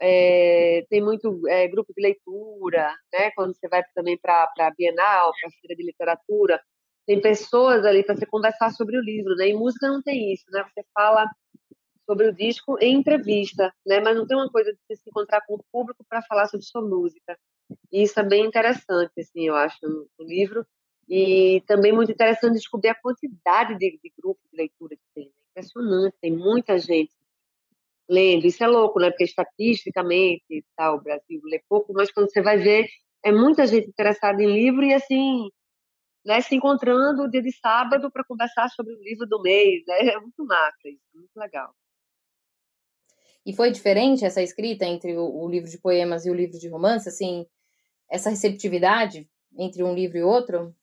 É, 0.00 0.84
tem 0.90 1.02
muito 1.02 1.40
é, 1.48 1.66
grupo 1.66 1.92
de 1.96 2.02
leitura, 2.02 2.94
né? 3.12 3.30
Quando 3.34 3.54
você 3.54 3.66
vai 3.68 3.82
também 3.94 4.18
para 4.18 4.50
a 4.58 4.70
Bienal, 4.76 5.32
para 5.40 5.48
a 5.48 5.52
Feira 5.60 5.74
de 5.74 5.82
Literatura, 5.82 6.60
tem 7.06 7.20
pessoas 7.22 7.86
ali 7.86 8.04
para 8.04 8.14
você 8.14 8.26
conversar 8.26 8.70
sobre 8.72 8.98
o 8.98 9.02
livro, 9.02 9.34
né? 9.34 9.48
E 9.48 9.54
música 9.54 9.88
não 9.88 10.02
tem 10.02 10.30
isso, 10.32 10.44
né? 10.50 10.62
Você 10.64 10.84
fala 10.94 11.26
sobre 12.08 12.28
o 12.28 12.34
disco 12.34 12.78
em 12.80 12.96
entrevista, 12.96 13.72
né? 13.86 14.00
Mas 14.00 14.16
não 14.16 14.26
tem 14.26 14.36
uma 14.36 14.50
coisa 14.50 14.72
de 14.72 14.78
você 14.86 14.96
se 14.96 15.08
encontrar 15.08 15.40
com 15.46 15.54
o 15.54 15.64
público 15.72 16.04
para 16.08 16.22
falar 16.22 16.46
sobre 16.46 16.66
sua 16.66 16.82
música. 16.82 17.38
E 17.92 18.02
isso 18.02 18.18
é 18.18 18.22
bem 18.22 18.46
interessante, 18.46 19.12
assim, 19.18 19.46
eu 19.46 19.56
acho, 19.56 19.78
no, 19.82 20.08
livro. 20.20 20.66
E 21.08 21.62
também 21.66 21.92
muito 21.92 22.12
interessante 22.12 22.54
descobrir 22.54 22.90
a 22.90 22.94
quantidade 22.94 23.76
de, 23.78 23.98
de 24.02 24.12
grupos 24.18 24.44
de 24.50 24.56
leitura 24.56 24.94
que 24.96 25.02
tem. 25.14 25.24
Né? 25.26 25.32
Impressionante, 25.50 26.16
tem 26.20 26.32
muita 26.36 26.78
gente 26.78 27.14
lendo. 28.08 28.46
Isso 28.46 28.62
é 28.62 28.66
louco, 28.66 29.00
né? 29.00 29.10
Porque 29.10 29.24
estatisticamente, 29.24 30.64
tá, 30.76 30.92
o 30.92 31.00
Brasil 31.00 31.40
lê 31.44 31.62
pouco, 31.68 31.92
mas 31.92 32.10
quando 32.10 32.30
você 32.30 32.42
vai 32.42 32.58
ver, 32.58 32.88
é 33.22 33.32
muita 33.32 33.66
gente 33.66 33.88
interessada 33.88 34.42
em 34.42 34.52
livro 34.52 34.84
e 34.84 34.94
assim, 34.94 35.48
né, 36.24 36.40
se 36.40 36.54
encontrando 36.54 37.30
dia 37.30 37.42
de 37.42 37.52
sábado 37.52 38.10
para 38.10 38.24
conversar 38.24 38.68
sobre 38.70 38.94
o 38.94 39.02
livro 39.02 39.26
do 39.26 39.40
mês, 39.40 39.82
né? 39.86 40.08
É 40.08 40.20
muito 40.20 40.44
massa 40.44 40.88
isso, 40.88 41.02
é 41.14 41.18
muito 41.18 41.36
legal. 41.36 41.74
E 43.46 43.54
foi 43.54 43.70
diferente 43.70 44.24
essa 44.24 44.42
escrita 44.42 44.84
entre 44.84 45.16
o, 45.16 45.24
o 45.24 45.48
livro 45.48 45.70
de 45.70 45.78
poemas 45.78 46.26
e 46.26 46.30
o 46.30 46.34
livro 46.34 46.58
de 46.58 46.68
romance, 46.68 47.08
assim, 47.08 47.46
essa 48.10 48.30
receptividade 48.30 49.28
entre 49.58 49.82
um 49.82 49.94
livro 49.94 50.18
e 50.18 50.22
outro? 50.22 50.74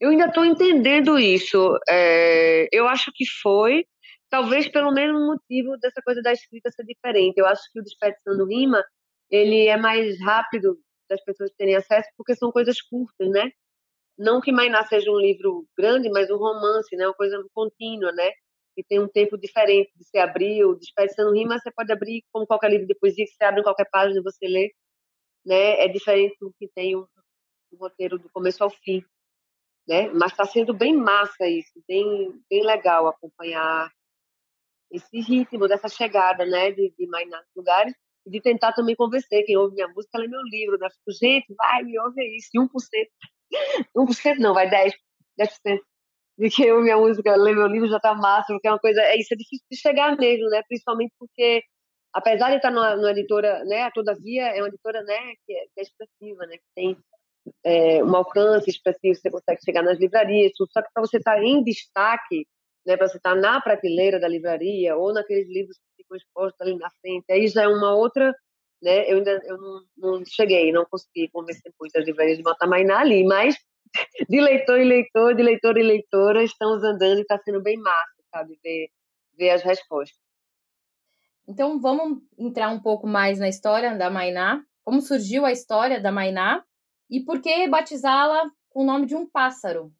Eu 0.00 0.10
ainda 0.10 0.26
estou 0.26 0.44
entendendo 0.44 1.18
isso. 1.18 1.78
É, 1.88 2.68
eu 2.72 2.88
acho 2.88 3.12
que 3.14 3.24
foi, 3.42 3.86
talvez 4.28 4.68
pelo 4.68 4.92
mesmo 4.92 5.18
motivo 5.26 5.76
dessa 5.78 6.00
coisa 6.02 6.20
da 6.22 6.32
escrita 6.32 6.70
ser 6.70 6.84
diferente. 6.84 7.38
Eu 7.38 7.46
acho 7.46 7.62
que 7.72 7.80
o 7.80 7.82
Desperdiçando 7.82 8.46
Rima, 8.46 8.82
ele 9.30 9.66
é 9.68 9.76
mais 9.76 10.20
rápido 10.20 10.78
das 11.08 11.22
pessoas 11.24 11.50
terem 11.56 11.76
acesso 11.76 12.08
porque 12.16 12.34
são 12.34 12.50
coisas 12.50 12.80
curtas, 12.80 13.28
né? 13.30 13.50
não 14.18 14.40
que 14.40 14.52
Mainá 14.52 14.84
seja 14.86 15.10
um 15.10 15.18
livro 15.18 15.66
grande, 15.76 16.08
mas 16.10 16.30
um 16.30 16.36
romance, 16.36 16.94
né? 16.96 17.06
Uma 17.06 17.14
coisa 17.14 17.42
contínua, 17.54 18.12
né? 18.12 18.30
Que 18.74 18.84
tem 18.84 19.00
um 19.00 19.08
tempo 19.08 19.38
diferente 19.38 19.90
de 19.96 20.04
se 20.04 20.18
abrir, 20.18 20.64
o 20.64 20.74
Desperdiçando 20.74 21.34
Rima, 21.34 21.58
você 21.58 21.70
pode 21.72 21.92
abrir 21.92 22.24
como 22.32 22.46
qualquer 22.46 22.70
livro 22.70 22.86
de 22.86 22.94
poesia, 22.94 23.24
que 23.24 23.32
você 23.32 23.44
abre 23.44 23.60
em 23.60 23.64
qualquer 23.64 23.88
página 23.90 24.20
e 24.20 24.22
você 24.22 24.46
lê, 24.46 24.70
né? 25.44 25.84
É 25.84 25.88
diferente 25.88 26.36
do 26.40 26.52
que 26.58 26.68
tem 26.74 26.96
um, 26.96 27.06
um 27.72 27.76
roteiro 27.78 28.18
do 28.18 28.30
começo 28.30 28.62
ao 28.62 28.70
fim, 28.70 29.04
né? 29.86 30.08
Mas 30.10 30.32
está 30.32 30.44
sendo 30.44 30.74
bem 30.74 30.96
massa 30.96 31.48
isso, 31.48 31.82
bem, 31.88 32.32
bem 32.50 32.64
legal 32.64 33.08
acompanhar 33.08 33.90
esse 34.90 35.20
ritmo 35.20 35.68
dessa 35.68 35.88
chegada, 35.88 36.44
né? 36.44 36.70
De, 36.72 36.92
de 36.96 37.06
Mainá 37.06 37.38
nos 37.38 37.56
lugares 37.56 37.94
e 38.26 38.30
de 38.30 38.40
tentar 38.40 38.72
também 38.72 38.94
convencer 38.94 39.44
quem 39.44 39.56
ouve 39.56 39.74
minha 39.74 39.88
música, 39.88 40.18
lê 40.18 40.28
meu 40.28 40.42
livro, 40.42 40.78
né? 40.78 40.88
Fico, 40.90 41.18
gente, 41.18 41.54
vai, 41.54 41.82
me 41.82 41.98
ouve 41.98 42.22
isso, 42.36 42.50
1% 42.54 42.68
1% 43.96 44.38
não, 44.38 44.54
vai 44.54 44.68
10%, 44.68 44.92
10% 45.40 45.80
de 46.38 46.50
que 46.50 46.64
eu, 46.64 46.80
minha 46.80 46.96
música, 46.96 47.36
ler 47.36 47.54
meu 47.54 47.66
livro 47.66 47.88
já 47.88 48.00
tá 48.00 48.14
massa, 48.14 48.52
porque 48.52 48.66
é 48.66 48.70
uma 48.72 48.78
coisa, 48.78 49.00
é, 49.02 49.18
isso 49.18 49.34
é 49.34 49.36
difícil 49.36 49.66
de 49.70 49.76
chegar 49.78 50.16
mesmo, 50.16 50.48
né, 50.48 50.62
principalmente 50.66 51.12
porque, 51.18 51.62
apesar 52.12 52.50
de 52.50 52.56
estar 52.56 52.70
numa, 52.70 53.10
editora, 53.10 53.64
né, 53.64 53.90
todavia, 53.94 54.48
é 54.48 54.60
uma 54.60 54.68
editora, 54.68 55.02
né, 55.02 55.18
que 55.46 55.52
é, 55.52 55.64
que 55.74 55.80
é 55.80 55.82
expressiva, 55.82 56.46
né, 56.46 56.56
que 56.56 56.64
tem 56.74 56.96
é, 57.64 58.04
um 58.04 58.14
alcance 58.14 58.70
expressivo, 58.70 59.14
você 59.14 59.30
consegue 59.30 59.64
chegar 59.64 59.82
nas 59.82 59.98
livrarias, 59.98 60.52
só 60.56 60.82
que 60.82 60.88
para 60.92 61.02
você 61.02 61.18
estar 61.18 61.36
tá 61.36 61.42
em 61.42 61.62
destaque, 61.62 62.46
né, 62.86 62.96
para 62.96 63.08
você 63.08 63.16
estar 63.16 63.34
tá 63.34 63.40
na 63.40 63.60
prateleira 63.60 64.20
da 64.20 64.28
livraria, 64.28 64.96
ou 64.96 65.12
naqueles 65.12 65.48
livros 65.48 65.76
que 65.78 66.02
ficam 66.02 66.16
expostos 66.16 66.60
ali 66.60 66.76
na 66.76 66.90
frente, 67.00 67.24
aí 67.30 67.48
já 67.48 67.62
é 67.62 67.68
uma 67.68 67.94
outra 67.94 68.34
né? 68.82 69.10
Eu 69.10 69.18
ainda 69.18 69.40
eu 69.44 69.56
não, 69.58 69.84
não 69.96 70.24
cheguei, 70.26 70.72
não 70.72 70.84
consegui 70.84 71.28
convencer 71.30 71.72
muitas 71.80 72.04
livrarias 72.04 72.36
de 72.36 72.42
botar 72.42 72.66
Mainá 72.66 73.00
ali, 73.00 73.24
mas 73.24 73.56
de 74.28 74.40
leitor 74.40 74.80
em 74.80 74.88
leitor, 74.88 75.34
de 75.34 75.42
leitor 75.42 75.78
em 75.78 75.84
leitora, 75.84 76.42
estamos 76.42 76.82
andando 76.82 77.18
e 77.18 77.22
está 77.22 77.38
sendo 77.38 77.62
bem 77.62 77.76
massa, 77.78 78.22
sabe? 78.34 78.58
Ver, 78.62 78.88
ver 79.38 79.50
as 79.50 79.62
respostas. 79.62 80.18
Então, 81.46 81.80
vamos 81.80 82.22
entrar 82.38 82.70
um 82.70 82.80
pouco 82.80 83.06
mais 83.06 83.38
na 83.38 83.48
história 83.48 83.96
da 83.96 84.10
Mainá. 84.10 84.64
Como 84.84 85.00
surgiu 85.00 85.44
a 85.44 85.52
história 85.52 86.00
da 86.00 86.12
Mainá 86.12 86.64
e 87.10 87.20
por 87.24 87.40
que 87.40 87.68
batizá-la 87.68 88.50
com 88.70 88.82
o 88.82 88.86
nome 88.86 89.06
de 89.06 89.14
um 89.14 89.28
pássaro? 89.28 89.92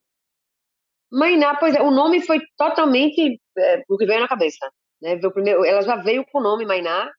Mainá, 1.11 1.57
pois 1.57 1.75
é, 1.75 1.83
o 1.83 1.91
nome 1.91 2.21
foi 2.21 2.41
totalmente 2.57 3.41
é, 3.59 3.83
o 3.89 3.99
que 3.99 4.07
veio 4.07 4.21
na 4.21 4.29
cabeça. 4.29 4.71
Né? 5.01 5.19
Primeiro, 5.19 5.65
ela 5.65 5.83
já 5.83 5.97
veio 5.97 6.25
com 6.31 6.39
o 6.39 6.43
nome 6.43 6.65
Mainá, 6.65 7.13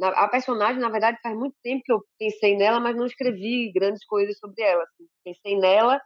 a 0.00 0.28
personagem, 0.28 0.80
na 0.80 0.88
verdade, 0.88 1.18
faz 1.22 1.36
muito 1.36 1.56
tempo 1.62 1.82
que 1.84 1.92
eu 1.92 2.02
pensei 2.18 2.56
nela, 2.56 2.80
mas 2.80 2.96
não 2.96 3.06
escrevi 3.06 3.70
grandes 3.72 4.04
coisas 4.06 4.38
sobre 4.38 4.62
ela. 4.62 4.82
Assim. 4.82 5.06
Pensei 5.24 5.58
nela, 5.58 6.00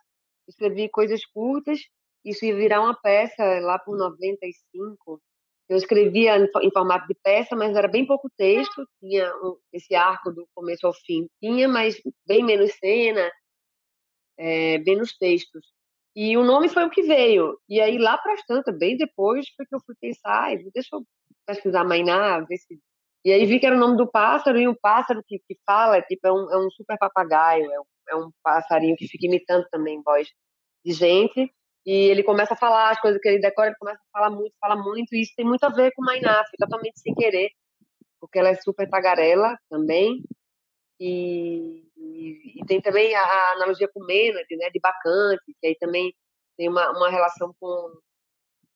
escrevi 0.48 0.88
coisas 0.88 1.24
curtas, 1.26 1.80
isso 2.24 2.44
ia 2.44 2.56
virar 2.56 2.80
uma 2.80 2.94
peça 3.00 3.42
lá 3.60 3.78
por 3.78 3.96
95. 3.96 5.20
Eu 5.68 5.76
escrevia 5.76 6.36
em 6.36 6.70
formato 6.70 7.08
de 7.08 7.14
peça, 7.22 7.56
mas 7.56 7.74
era 7.74 7.88
bem 7.88 8.06
pouco 8.06 8.30
texto, 8.36 8.86
tinha 9.00 9.32
esse 9.72 9.94
arco 9.94 10.30
do 10.30 10.46
começo 10.54 10.86
ao 10.86 10.92
fim, 10.92 11.28
tinha, 11.40 11.68
mas 11.68 12.00
bem 12.26 12.44
menos 12.44 12.72
cena, 12.78 13.30
é, 14.38 14.78
menos 14.78 15.16
textos. 15.18 15.66
E 16.14 16.36
o 16.36 16.44
nome 16.44 16.68
foi 16.68 16.84
o 16.84 16.90
que 16.90 17.02
veio. 17.02 17.58
E 17.68 17.80
aí, 17.80 17.98
lá 17.98 18.16
para 18.16 18.34
as 18.34 18.44
tantas, 18.46 18.78
bem 18.78 18.96
depois, 18.96 19.46
foi 19.56 19.66
que 19.66 19.74
eu 19.74 19.80
fui 19.84 19.94
pensar, 20.00 20.56
deixa 20.72 20.96
eu 20.96 21.02
pesquisar 21.46 21.84
Mainá, 21.84 22.40
ver 22.40 22.56
se 22.58 22.78
e 23.26 23.32
aí 23.32 23.44
vi 23.44 23.58
que 23.58 23.66
era 23.66 23.74
o 23.74 23.78
nome 23.78 23.96
do 23.96 24.06
pássaro, 24.06 24.56
e 24.56 24.68
o 24.68 24.78
pássaro 24.80 25.20
que, 25.26 25.40
que 25.48 25.58
fala 25.66 26.00
tipo, 26.00 26.28
é, 26.28 26.32
um, 26.32 26.48
é 26.48 26.58
um 26.64 26.70
super 26.70 26.96
papagaio, 26.96 27.68
é 27.72 27.80
um, 27.80 27.84
é 28.10 28.16
um 28.24 28.30
passarinho 28.40 28.94
que 28.94 29.08
fica 29.08 29.26
imitando 29.26 29.66
também 29.68 30.00
voz 30.00 30.28
de 30.84 30.92
gente. 30.92 31.52
E 31.86 32.10
ele 32.10 32.24
começa 32.24 32.54
a 32.54 32.56
falar 32.56 32.90
as 32.90 33.00
coisas 33.00 33.20
que 33.20 33.28
ele 33.28 33.38
decora, 33.38 33.68
ele 33.68 33.76
começa 33.78 34.00
a 34.00 34.18
falar 34.18 34.30
muito, 34.30 34.52
fala 34.60 34.74
muito, 34.74 35.14
e 35.14 35.22
isso 35.22 35.32
tem 35.36 35.46
muito 35.46 35.62
a 35.62 35.68
ver 35.68 35.92
com 35.92 36.02
Mainá, 36.02 36.44
foi 36.50 36.56
totalmente 36.58 36.98
sem 36.98 37.14
querer, 37.14 37.48
porque 38.20 38.40
ela 38.40 38.48
é 38.48 38.56
super 38.56 38.90
tagarela 38.90 39.56
também. 39.70 40.24
E, 40.98 41.84
e, 41.96 42.60
e 42.60 42.66
tem 42.66 42.80
também 42.80 43.14
a, 43.14 43.22
a 43.22 43.52
analogia 43.52 43.88
com 43.94 44.04
Menard, 44.04 44.46
né, 44.56 44.68
de 44.70 44.80
Bacante, 44.80 45.44
que 45.60 45.66
aí 45.68 45.76
também 45.78 46.12
tem 46.56 46.68
uma, 46.68 46.90
uma 46.90 47.08
relação 47.08 47.54
com, 47.60 47.92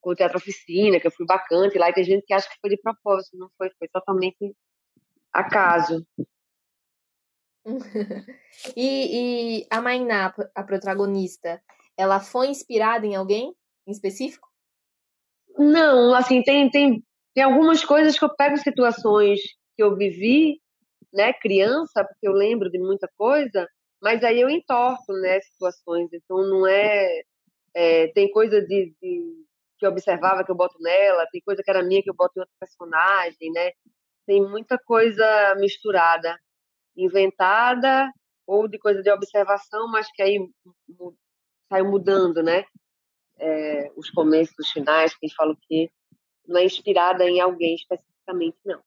com 0.00 0.10
o 0.10 0.14
Teatro 0.14 0.38
Oficina, 0.38 1.00
que 1.00 1.06
eu 1.08 1.12
fui 1.12 1.26
bacante 1.26 1.78
lá, 1.78 1.90
e 1.90 1.94
tem 1.94 2.04
gente 2.04 2.24
que 2.24 2.32
acha 2.32 2.48
que 2.48 2.60
foi 2.60 2.70
de 2.70 2.80
propósito, 2.80 3.36
não 3.36 3.50
foi, 3.58 3.70
foi 3.76 3.88
totalmente 3.88 4.54
acaso. 5.32 6.06
e, 8.76 9.60
e 9.62 9.66
a 9.68 9.80
Mainá, 9.80 10.32
a 10.54 10.62
protagonista, 10.62 11.60
ela 12.00 12.20
foi 12.20 12.48
inspirada 12.48 13.06
em 13.06 13.14
alguém 13.14 13.54
em 13.86 13.90
específico? 13.90 14.48
Não, 15.58 16.14
assim, 16.14 16.42
tem, 16.42 16.70
tem, 16.70 17.04
tem 17.34 17.44
algumas 17.44 17.84
coisas 17.84 18.18
que 18.18 18.24
eu 18.24 18.34
pego 18.34 18.56
situações 18.56 19.40
que 19.76 19.82
eu 19.82 19.96
vivi, 19.96 20.60
né, 21.12 21.32
criança, 21.32 22.04
porque 22.04 22.26
eu 22.26 22.32
lembro 22.32 22.70
de 22.70 22.78
muita 22.78 23.08
coisa, 23.16 23.66
mas 24.00 24.22
aí 24.24 24.40
eu 24.40 24.48
entorto, 24.48 25.12
né, 25.20 25.40
situações, 25.40 26.08
então 26.12 26.38
não 26.38 26.66
é, 26.66 27.22
é 27.74 28.08
tem 28.08 28.30
coisa 28.30 28.60
de, 28.62 28.94
de 29.02 29.44
que 29.78 29.86
eu 29.86 29.90
observava 29.90 30.44
que 30.44 30.50
eu 30.50 30.56
boto 30.56 30.76
nela, 30.80 31.26
tem 31.32 31.40
coisa 31.40 31.62
que 31.62 31.70
era 31.70 31.82
minha 31.82 32.02
que 32.02 32.10
eu 32.10 32.14
boto 32.14 32.34
em 32.36 32.40
outro 32.40 32.54
personagem, 32.60 33.50
né? 33.52 33.72
Tem 34.26 34.42
muita 34.42 34.78
coisa 34.78 35.54
misturada, 35.56 36.38
inventada 36.96 38.10
ou 38.46 38.68
de 38.68 38.78
coisa 38.78 39.02
de 39.02 39.10
observação, 39.10 39.88
mas 39.88 40.06
que 40.12 40.22
aí 40.22 40.38
saiu 41.70 41.88
mudando, 41.88 42.42
né? 42.42 42.64
É, 43.38 43.90
os 43.96 44.10
começos, 44.10 44.54
os 44.58 44.70
finais, 44.70 45.16
quem 45.16 45.30
fala 45.30 45.52
o 45.52 45.58
quê. 45.68 45.90
Não 46.46 46.58
é 46.58 46.64
inspirada 46.64 47.24
em 47.24 47.40
alguém 47.40 47.76
especificamente, 47.76 48.58
não. 48.66 48.80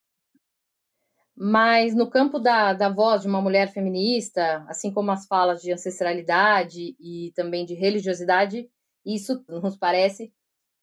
Mas 1.36 1.96
no 1.96 2.10
campo 2.10 2.38
da, 2.38 2.74
da 2.74 2.90
voz 2.90 3.24
de 3.24 3.28
uma 3.28 3.42
mulher 3.42 3.72
feminista, 3.74 4.63
assim 4.68 4.92
como 4.92 5.10
as 5.12 5.25
falas 5.25 5.62
de 5.62 5.72
ancestralidade 5.72 6.96
e 7.00 7.32
também 7.36 7.66
de 7.66 7.74
religiosidade, 7.74 8.70
isso 9.04 9.44
nos 9.50 9.75
parece 9.75 10.32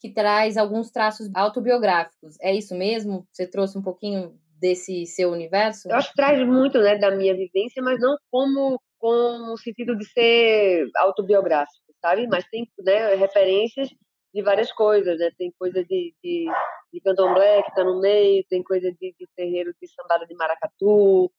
que 0.01 0.13
traz 0.13 0.57
alguns 0.57 0.91
traços 0.91 1.31
autobiográficos. 1.35 2.37
É 2.41 2.53
isso 2.55 2.75
mesmo? 2.75 3.29
Você 3.31 3.47
trouxe 3.47 3.79
um 3.79 3.83
pouquinho 3.83 4.35
desse 4.59 5.07
seu 5.07 5.31
universo? 5.31 5.89
Eu 5.89 5.97
acho 5.97 6.11
que 6.11 6.17
traz 6.17 6.45
muito 6.47 6.79
né, 6.81 6.99
da 6.99 7.11
minha 7.11 7.35
vivência, 7.35 7.83
mas 7.83 8.01
não 8.01 8.17
como 8.31 8.81
com 8.99 9.53
o 9.53 9.57
sentido 9.57 9.97
de 9.97 10.05
ser 10.11 10.87
autobiográfico, 10.97 11.90
sabe? 12.01 12.27
Mas 12.27 12.45
tem 12.49 12.69
né, 12.79 13.15
referências 13.15 13.89
de 14.33 14.43
várias 14.43 14.73
coisas, 14.73 15.19
né? 15.19 15.31
Tem 15.37 15.53
coisa 15.59 15.85
de, 15.85 16.15
de, 16.23 16.47
de 16.93 17.01
candomblé 17.01 17.63
que 17.63 17.71
está 17.71 17.85
no 17.85 18.01
meio, 18.01 18.45
tem 18.49 18.63
coisa 18.63 18.91
de, 18.93 19.15
de 19.19 19.29
terreiro 19.37 19.75
de 19.81 19.89
sambada 19.89 20.27
de 20.27 20.35
maracatu, 20.35 21.31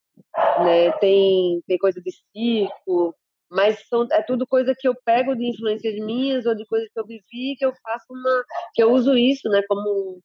né? 0.64 0.92
Tem, 1.00 1.62
tem 1.68 1.78
coisa 1.78 2.02
de 2.02 2.12
circo, 2.34 3.16
mas 3.52 3.86
são, 3.90 4.08
é 4.12 4.24
tudo 4.24 4.48
coisa 4.48 4.74
que 4.78 4.88
eu 4.88 4.96
pego 5.04 5.36
de 5.36 5.46
influências 5.46 5.94
minhas 5.96 6.46
ou 6.46 6.56
de 6.56 6.66
coisas 6.66 6.90
que 6.94 7.00
eu 7.00 7.06
vivi 7.06 7.56
que 7.58 7.66
eu 7.66 7.74
faço 7.84 8.06
uma 8.10 8.44
que 8.74 8.82
eu 8.82 8.92
uso 8.94 9.18
isso 9.18 9.50
né 9.50 9.62
como 9.68 10.22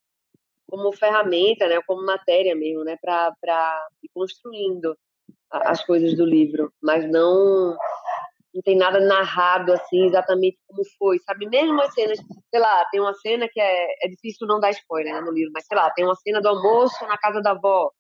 como 0.71 0.93
ferramenta 0.93 1.67
né 1.67 1.81
como 1.85 2.07
matéria 2.07 2.55
mesmo 2.55 2.85
né 2.85 2.97
para 3.03 3.33
para 3.41 3.89
ir 4.01 4.09
construindo 4.15 4.97
as 5.51 5.85
coisas 5.85 6.17
do 6.17 6.25
livro 6.25 6.73
mas 6.81 7.11
não 7.11 7.77
não 8.57 8.63
tem 8.63 8.77
nada 8.77 8.99
narrado 9.01 9.73
assim 9.73 10.07
exatamente 10.07 10.59
como 10.67 10.83
foi 10.99 11.19
sabe 11.21 11.49
mesmo 11.49 11.81
as 11.81 11.95
cenas 11.95 12.19
sei 12.51 12.61
lá 12.61 12.85
tem 12.91 13.01
uma 13.01 13.15
cena 13.15 13.49
que 13.51 13.61
é, 13.61 13.87
é 14.05 14.09
difícil 14.09 14.47
não 14.47 14.59
dar 14.59 14.71
spoiler 14.71 15.15
né, 15.15 15.21
no 15.21 15.33
livro 15.33 15.53
mas 15.55 15.67
sei 15.67 15.77
lá 15.77 15.91
tem 15.91 16.05
uma 16.05 16.17
cena 16.17 16.41
do 16.41 16.49
almoço 16.49 17.07
na 17.07 17.19
casa 17.19 17.41
da 17.41 17.53
avó 17.53 17.91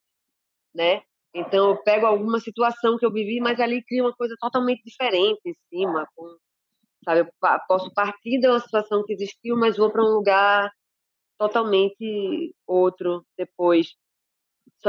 né 0.74 1.02
então, 1.38 1.68
eu 1.70 1.82
pego 1.82 2.06
alguma 2.06 2.40
situação 2.40 2.96
que 2.96 3.04
eu 3.04 3.12
vivi, 3.12 3.40
mas 3.40 3.60
ali 3.60 3.84
cria 3.84 4.02
uma 4.02 4.14
coisa 4.14 4.34
totalmente 4.40 4.82
diferente 4.82 5.38
em 5.44 5.54
cima. 5.68 6.08
Com, 6.16 6.34
sabe, 7.04 7.20
eu 7.20 7.28
posso 7.68 7.92
partir 7.92 8.40
de 8.40 8.48
uma 8.48 8.58
situação 8.58 9.04
que 9.04 9.12
existiu, 9.12 9.54
mas 9.54 9.76
vou 9.76 9.90
para 9.90 10.02
um 10.02 10.14
lugar 10.14 10.72
totalmente 11.38 12.54
outro 12.66 13.22
depois. 13.36 13.88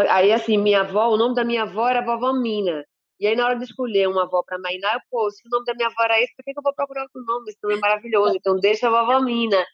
Aí, 0.10 0.32
assim, 0.32 0.58
minha 0.58 0.82
avó, 0.82 1.10
o 1.10 1.18
nome 1.18 1.36
da 1.36 1.44
minha 1.44 1.64
avó 1.64 1.90
era 1.90 2.06
Vovó 2.06 2.32
Mina. 2.34 2.86
E 3.20 3.28
aí, 3.28 3.36
na 3.36 3.46
hora 3.46 3.58
de 3.58 3.64
escolher 3.64 4.08
uma 4.08 4.24
avó 4.24 4.44
para 4.44 4.60
Mainá, 4.60 4.94
eu, 4.94 5.00
pô, 5.10 5.30
se 5.32 5.42
o 5.48 5.50
nome 5.50 5.66
da 5.66 5.74
minha 5.74 5.88
avó 5.88 6.04
era 6.04 6.22
esse, 6.22 6.36
por 6.36 6.44
que, 6.44 6.54
que 6.54 6.60
eu 6.60 6.64
vou 6.64 6.74
procurar 6.74 7.04
outro 7.04 7.24
nome? 7.26 7.50
Esse 7.50 7.58
nome 7.64 7.76
é 7.76 7.80
maravilhoso. 7.80 8.36
Então, 8.36 8.60
deixa 8.60 8.88
a 8.88 8.92
Vovó 8.92 9.22
Mina. 9.22 9.66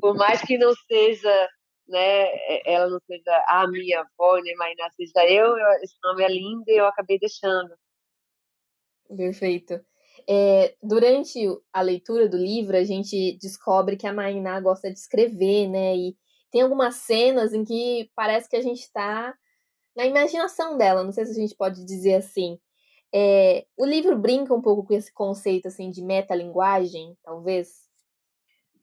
Por 0.00 0.14
mais 0.14 0.40
que 0.42 0.56
não 0.58 0.72
seja 0.86 1.48
né, 1.88 2.26
ela 2.64 2.88
não 2.88 2.98
seja 3.06 3.44
a 3.48 3.66
minha 3.68 4.00
avó, 4.00 4.36
nem 4.40 4.56
Mainá 4.56 4.90
seja 4.90 5.24
eu, 5.28 5.56
eu, 5.56 5.68
esse 5.82 5.94
nome 6.02 6.24
é 6.24 6.28
lindo 6.28 6.64
e 6.66 6.76
eu 6.76 6.86
acabei 6.86 7.18
deixando. 7.18 7.74
Perfeito. 9.16 9.80
É, 10.28 10.74
durante 10.82 11.38
a 11.72 11.80
leitura 11.80 12.28
do 12.28 12.36
livro, 12.36 12.76
a 12.76 12.82
gente 12.82 13.38
descobre 13.40 13.96
que 13.96 14.06
a 14.06 14.12
Mainá 14.12 14.60
gosta 14.60 14.92
de 14.92 14.98
escrever, 14.98 15.68
né? 15.68 15.96
E 15.96 16.16
tem 16.50 16.62
algumas 16.62 16.96
cenas 16.96 17.52
em 17.52 17.64
que 17.64 18.10
parece 18.16 18.48
que 18.48 18.56
a 18.56 18.62
gente 18.62 18.80
está 18.80 19.32
na 19.94 20.04
imaginação 20.04 20.76
dela, 20.76 21.04
não 21.04 21.12
sei 21.12 21.24
se 21.24 21.32
a 21.32 21.34
gente 21.34 21.54
pode 21.54 21.84
dizer 21.84 22.14
assim. 22.14 22.58
É, 23.18 23.64
o 23.78 23.86
livro 23.86 24.18
brinca 24.18 24.52
um 24.52 24.60
pouco 24.60 24.84
com 24.84 24.92
esse 24.92 25.12
conceito 25.12 25.68
assim 25.68 25.90
de 25.90 26.02
metalinguagem, 26.02 27.16
talvez? 27.24 27.86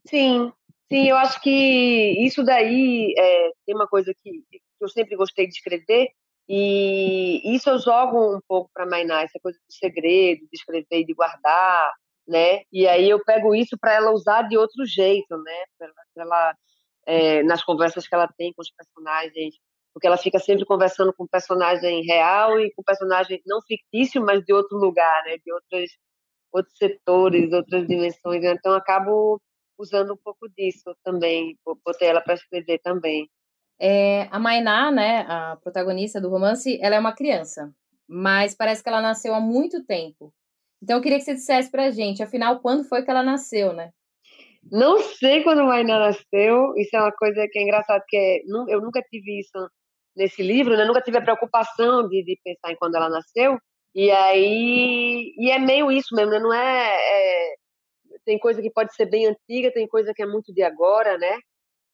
Sim, 0.06 0.52
Sim, 0.94 1.08
eu 1.10 1.18
acho 1.18 1.42
que 1.42 2.24
isso 2.24 2.44
daí 2.44 3.16
é, 3.18 3.52
tem 3.66 3.74
uma 3.74 3.88
coisa 3.88 4.14
que, 4.24 4.32
que 4.52 4.62
eu 4.80 4.88
sempre 4.88 5.16
gostei 5.16 5.48
de 5.48 5.54
escrever, 5.54 6.10
e 6.48 7.56
isso 7.56 7.68
eu 7.68 7.80
jogo 7.80 8.36
um 8.36 8.40
pouco 8.48 8.70
para 8.72 8.86
Mainá, 8.86 9.24
essa 9.24 9.40
coisa 9.42 9.58
do 9.58 9.74
segredo, 9.74 10.42
de 10.42 10.56
escrever 10.56 11.00
e 11.00 11.06
de 11.06 11.16
guardar, 11.16 11.92
né? 12.28 12.62
E 12.72 12.88
aí 12.88 13.10
eu 13.10 13.24
pego 13.26 13.56
isso 13.56 13.76
para 13.76 13.94
ela 13.94 14.12
usar 14.12 14.44
de 14.44 14.56
outro 14.56 14.86
jeito, 14.86 15.36
né? 15.36 15.64
Pra 15.80 15.90
ela, 16.18 16.56
é, 17.08 17.42
nas 17.44 17.64
conversas 17.64 18.08
que 18.08 18.14
ela 18.14 18.28
tem 18.38 18.54
com 18.54 18.62
os 18.62 18.72
personagens, 18.72 19.56
porque 19.94 20.08
ela 20.08 20.18
fica 20.18 20.40
sempre 20.40 20.66
conversando 20.66 21.14
com 21.14 21.28
personagem 21.28 22.04
real 22.04 22.60
e 22.60 22.72
com 22.74 22.84
personagem 22.84 23.42
não 23.46 23.62
fictício, 23.62 24.22
mas 24.24 24.44
de 24.44 24.52
outro 24.54 24.78
lugar, 24.78 25.24
né? 25.26 25.38
De 25.38 25.54
outros 25.54 25.92
outros 26.54 26.78
setores, 26.78 27.52
outras 27.52 27.88
dimensões. 27.88 28.44
Então 28.44 28.74
eu 28.74 28.78
acabo 28.78 29.42
usando 29.78 30.14
um 30.14 30.18
pouco 30.18 30.48
disso 30.50 30.96
também, 31.04 31.58
botei 31.84 32.08
ela 32.08 32.22
para 32.22 32.36
escrever 32.36 32.80
também. 32.80 33.28
É, 33.80 34.28
a 34.32 34.40
Mainá, 34.40 34.92
né, 34.92 35.26
a 35.28 35.58
protagonista 35.58 36.22
do 36.22 36.30
romance, 36.30 36.80
ela 36.80 36.96
é 36.96 37.00
uma 37.00 37.16
criança, 37.16 37.74
mas 38.08 38.56
parece 38.56 38.84
que 38.84 38.90
ela 38.90 39.02
nasceu 39.02 39.34
há 39.34 39.40
muito 39.40 39.84
tempo. 39.84 40.32
Então 40.82 40.98
eu 40.98 41.02
queria 41.02 41.18
que 41.18 41.26
você 41.26 41.34
dissesse 41.34 41.72
pra 41.72 41.90
gente, 41.90 42.22
afinal, 42.22 42.60
quando 42.60 42.88
foi 42.88 43.04
que 43.04 43.10
ela 43.10 43.24
nasceu, 43.24 43.74
né? 43.74 43.92
Não 44.72 45.00
sei 45.00 45.44
quando 45.44 45.62
a 45.62 45.66
Mainá 45.66 46.00
nasceu, 46.00 46.74
isso 46.78 46.96
é 46.96 47.02
uma 47.02 47.12
coisa 47.12 47.48
que 47.52 47.60
é 47.60 47.64
engraçada, 47.64 48.04
que 48.08 48.44
eu 48.68 48.80
nunca 48.80 49.02
tive 49.02 49.40
isso 49.40 49.70
nesse 50.16 50.44
livro, 50.44 50.78
né? 50.78 50.86
nunca 50.86 51.02
tive 51.02 51.18
a 51.18 51.22
preocupação 51.22 52.08
de, 52.08 52.24
de 52.24 52.40
pensar 52.44 52.72
em 52.72 52.76
quando 52.76 52.96
ela 52.96 53.10
nasceu, 53.10 53.58
e 53.96 54.10
aí, 54.12 55.34
e 55.38 55.52
é 55.52 55.60
meio 55.60 55.92
isso 55.92 56.16
mesmo, 56.16 56.32
né? 56.32 56.40
não 56.40 56.54
é, 56.54 56.96
é 56.96 57.56
tem 58.26 58.40
coisa 58.40 58.62
que 58.62 58.72
pode 58.72 58.94
ser 58.96 59.06
bem 59.06 59.28
antiga, 59.28 59.72
tem 59.72 59.88
coisa 59.88 60.14
que 60.14 60.22
é 60.22 60.26
muito 60.26 60.54
de 60.54 60.64
agora, 60.64 61.18
né? 61.18 61.38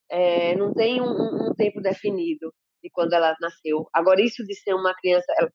É, 0.10 0.56
não 0.56 0.74
tem 0.74 1.02
um, 1.02 1.50
um, 1.50 1.54
tempo 1.56 1.82
definido 1.82 2.54
de 2.84 2.90
quando 2.92 3.14
ela 3.14 3.36
nasceu. 3.42 3.88
Agora, 3.94 4.22
isso 4.22 4.46
de 4.46 4.56
ser 4.56 4.74
uma 4.74 4.94
criança, 4.96 5.26
ela, 5.38 5.50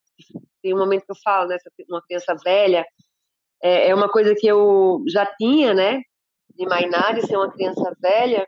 tem 0.62 0.74
um 0.74 0.78
momento 0.78 1.04
que 1.04 1.12
eu 1.12 1.16
falo, 1.22 1.48
né? 1.48 1.56
Uma 1.88 2.02
criança 2.02 2.34
velha, 2.44 2.84
é, 3.62 3.88
é 3.88 3.94
uma 3.94 4.10
coisa 4.10 4.34
que 4.34 4.46
eu 4.46 5.02
já 5.08 5.26
tinha, 5.36 5.74
né? 5.74 6.00
De 6.56 6.66
Mainá, 6.66 7.12
de 7.12 7.26
ser 7.26 7.36
uma 7.36 7.52
criança 7.52 7.94
velha. 8.00 8.46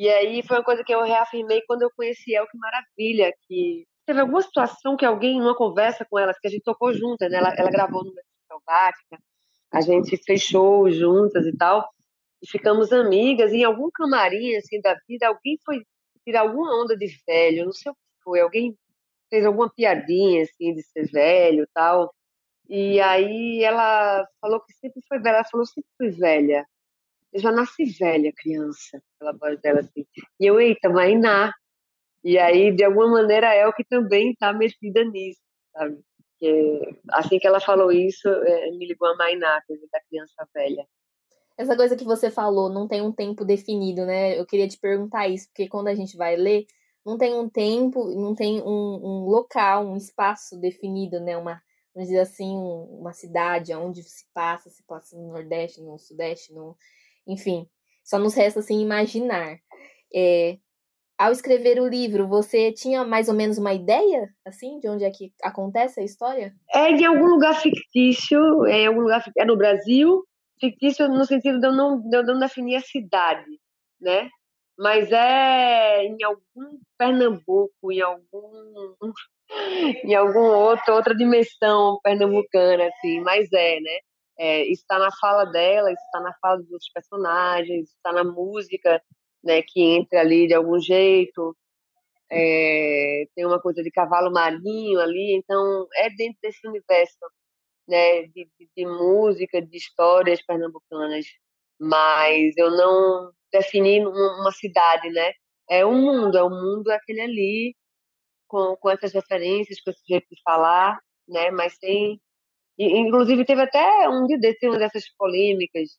E 0.00 0.08
aí 0.08 0.42
foi 0.42 0.56
uma 0.56 0.64
coisa 0.64 0.82
que 0.82 0.94
eu 0.94 1.02
reafirmei 1.02 1.60
quando 1.66 1.82
eu 1.82 1.90
conheci 1.94 2.34
El, 2.34 2.46
que 2.46 2.56
maravilha, 2.56 3.34
que 3.46 3.86
teve 4.06 4.18
alguma 4.18 4.40
situação 4.40 4.96
que 4.96 5.04
alguém, 5.04 5.38
numa 5.38 5.54
conversa 5.54 6.06
com 6.08 6.18
ela, 6.18 6.32
que 6.32 6.48
a 6.48 6.50
gente 6.50 6.62
tocou 6.62 6.90
juntas, 6.94 7.30
né? 7.30 7.36
Ela, 7.36 7.52
ela 7.54 7.70
gravou 7.70 8.02
no 8.02 8.10
Selvática, 8.48 9.18
a 9.70 9.82
gente 9.82 10.16
fechou 10.24 10.90
juntas 10.90 11.44
e 11.44 11.54
tal, 11.54 11.86
e 12.42 12.48
ficamos 12.48 12.94
amigas. 12.94 13.52
E 13.52 13.56
em 13.58 13.64
algum 13.64 13.90
camarim 13.92 14.56
assim 14.56 14.80
da 14.80 14.96
vida, 15.06 15.28
alguém 15.28 15.58
foi 15.66 15.82
tirar 16.24 16.40
alguma 16.40 16.82
onda 16.82 16.96
de 16.96 17.06
velho, 17.26 17.66
não 17.66 17.72
sei 17.72 17.92
o 17.92 17.94
que 17.94 18.00
foi, 18.24 18.40
alguém 18.40 18.74
fez 19.28 19.44
alguma 19.44 19.68
piadinha 19.68 20.44
assim 20.44 20.72
de 20.74 20.82
ser 20.82 21.10
velho, 21.10 21.68
tal. 21.74 22.10
E 22.70 22.98
aí 23.02 23.62
ela 23.62 24.26
falou 24.40 24.60
que 24.60 24.72
sempre 24.72 25.02
foi 25.06 25.18
velha, 25.18 25.34
ela 25.36 25.44
falou 25.44 25.66
sempre 25.66 25.90
fui 25.98 26.08
velha. 26.10 26.66
Eu 27.32 27.40
já 27.40 27.52
nasci 27.52 27.84
velha, 27.98 28.32
criança, 28.36 29.00
pela 29.18 29.32
voz 29.32 29.60
dela 29.60 29.80
assim. 29.80 30.04
E 30.38 30.46
eu, 30.46 30.60
eita, 30.60 30.88
Mainá. 30.88 31.52
E 32.24 32.38
aí, 32.38 32.74
de 32.74 32.84
alguma 32.84 33.08
maneira, 33.08 33.54
é 33.54 33.66
o 33.66 33.72
que 33.72 33.84
também 33.84 34.32
está 34.32 34.52
metida 34.52 35.04
nisso, 35.04 35.40
sabe? 35.72 35.98
Porque 36.32 36.98
assim 37.12 37.38
que 37.38 37.46
ela 37.46 37.60
falou 37.60 37.92
isso, 37.92 38.28
é, 38.28 38.70
me 38.72 38.86
ligou 38.86 39.08
a 39.08 39.16
Mainá, 39.16 39.62
coisa 39.66 39.86
da 39.92 40.00
criança 40.08 40.48
velha. 40.54 40.86
Essa 41.56 41.76
coisa 41.76 41.94
que 41.94 42.04
você 42.04 42.30
falou, 42.30 42.70
não 42.70 42.88
tem 42.88 43.02
um 43.02 43.12
tempo 43.12 43.44
definido, 43.44 44.06
né? 44.06 44.38
Eu 44.38 44.46
queria 44.46 44.66
te 44.66 44.78
perguntar 44.78 45.28
isso, 45.28 45.46
porque 45.48 45.68
quando 45.68 45.88
a 45.88 45.94
gente 45.94 46.16
vai 46.16 46.34
ler, 46.34 46.66
não 47.04 47.18
tem 47.18 47.34
um 47.34 47.48
tempo, 47.48 48.06
não 48.14 48.34
tem 48.34 48.62
um, 48.62 48.66
um 48.66 49.26
local, 49.26 49.86
um 49.86 49.96
espaço 49.96 50.58
definido, 50.58 51.20
né? 51.20 51.36
Uma, 51.36 51.60
vamos 51.94 52.08
dizer 52.08 52.20
assim, 52.20 52.56
uma 52.56 53.12
cidade 53.12 53.74
onde 53.74 54.02
se 54.02 54.24
passa, 54.32 54.70
se 54.70 54.82
passa 54.84 55.16
no 55.16 55.28
Nordeste, 55.28 55.82
no 55.82 55.98
Sudeste, 55.98 56.52
no, 56.52 56.76
enfim. 57.26 57.66
Só 58.04 58.18
nos 58.18 58.34
resta 58.34 58.60
assim 58.60 58.80
imaginar. 58.80 59.58
É, 60.14 60.58
ao 61.20 61.32
escrever 61.32 61.78
o 61.78 61.86
livro, 61.86 62.26
você 62.26 62.72
tinha 62.72 63.04
mais 63.04 63.28
ou 63.28 63.34
menos 63.34 63.58
uma 63.58 63.74
ideia, 63.74 64.28
assim, 64.46 64.80
de 64.80 64.88
onde 64.88 65.04
é 65.04 65.10
que 65.10 65.30
acontece 65.42 66.00
a 66.00 66.02
história? 66.02 66.54
É 66.74 66.92
de 66.92 67.04
algum 67.04 67.26
lugar 67.26 67.60
fictício, 67.60 68.64
é 68.66 68.86
algum 68.86 69.02
lugar 69.02 69.22
é 69.36 69.44
no 69.44 69.54
Brasil, 69.54 70.24
fictício 70.58 71.08
no 71.08 71.24
sentido 71.26 71.60
de 71.60 71.66
eu 71.66 71.72
não, 71.74 72.00
de 72.00 72.16
eu 72.16 72.24
não 72.24 72.38
definir 72.38 72.76
a 72.76 72.80
cidade, 72.80 73.44
né? 74.00 74.30
Mas 74.78 75.12
é 75.12 76.04
em 76.04 76.16
algum 76.24 76.78
Pernambuco, 76.96 77.92
em 77.92 78.00
algum 78.00 78.94
em 80.04 80.14
algum 80.14 80.46
outro 80.46 80.94
outra 80.94 81.14
dimensão 81.14 81.98
pernambucana, 82.02 82.86
assim, 82.86 83.20
mas 83.20 83.46
é, 83.52 83.78
né? 83.80 83.98
É, 84.42 84.62
está 84.72 84.98
na 84.98 85.10
fala 85.20 85.44
dela, 85.44 85.92
está 85.92 86.18
na 86.20 86.32
fala 86.40 86.56
dos 86.56 86.72
outros 86.72 86.90
personagens, 86.90 87.90
está 87.90 88.10
na 88.10 88.24
música 88.24 89.02
né, 89.44 89.60
que 89.62 89.82
entra 89.82 90.20
ali 90.20 90.46
de 90.46 90.54
algum 90.54 90.80
jeito. 90.80 91.54
É, 92.30 93.26
tem 93.34 93.44
uma 93.44 93.60
coisa 93.60 93.82
de 93.82 93.90
cavalo 93.90 94.32
marinho 94.32 94.98
ali, 94.98 95.34
então 95.36 95.86
é 95.96 96.08
dentro 96.08 96.38
desse 96.42 96.66
universo 96.66 97.18
né, 97.86 98.22
de, 98.28 98.48
de, 98.58 98.70
de 98.74 98.86
música, 98.86 99.60
de 99.60 99.76
histórias 99.76 100.40
pernambucanas, 100.40 101.26
mas 101.78 102.56
eu 102.56 102.70
não 102.70 103.32
defini 103.52 104.06
uma 104.06 104.52
cidade, 104.52 105.10
né? 105.10 105.32
É 105.68 105.84
um 105.84 106.00
mundo, 106.00 106.38
é 106.38 106.42
o 106.42 106.46
um 106.46 106.50
mundo 106.50 106.88
aquele 106.90 107.20
ali, 107.20 107.76
com, 108.48 108.76
com 108.76 108.90
essas 108.90 109.12
referências, 109.12 109.80
com 109.82 109.90
esse 109.90 110.02
jeito 110.08 110.26
de 110.30 110.40
falar, 110.42 110.98
né? 111.28 111.50
Mas 111.50 111.76
tem. 112.88 113.00
Inclusive, 113.06 113.44
teve 113.44 113.62
até 113.62 114.08
um 114.08 114.26
dia 114.26 114.38
desse, 114.38 114.68
uma 114.68 114.78
dessas 114.78 115.04
polêmicas 115.16 115.90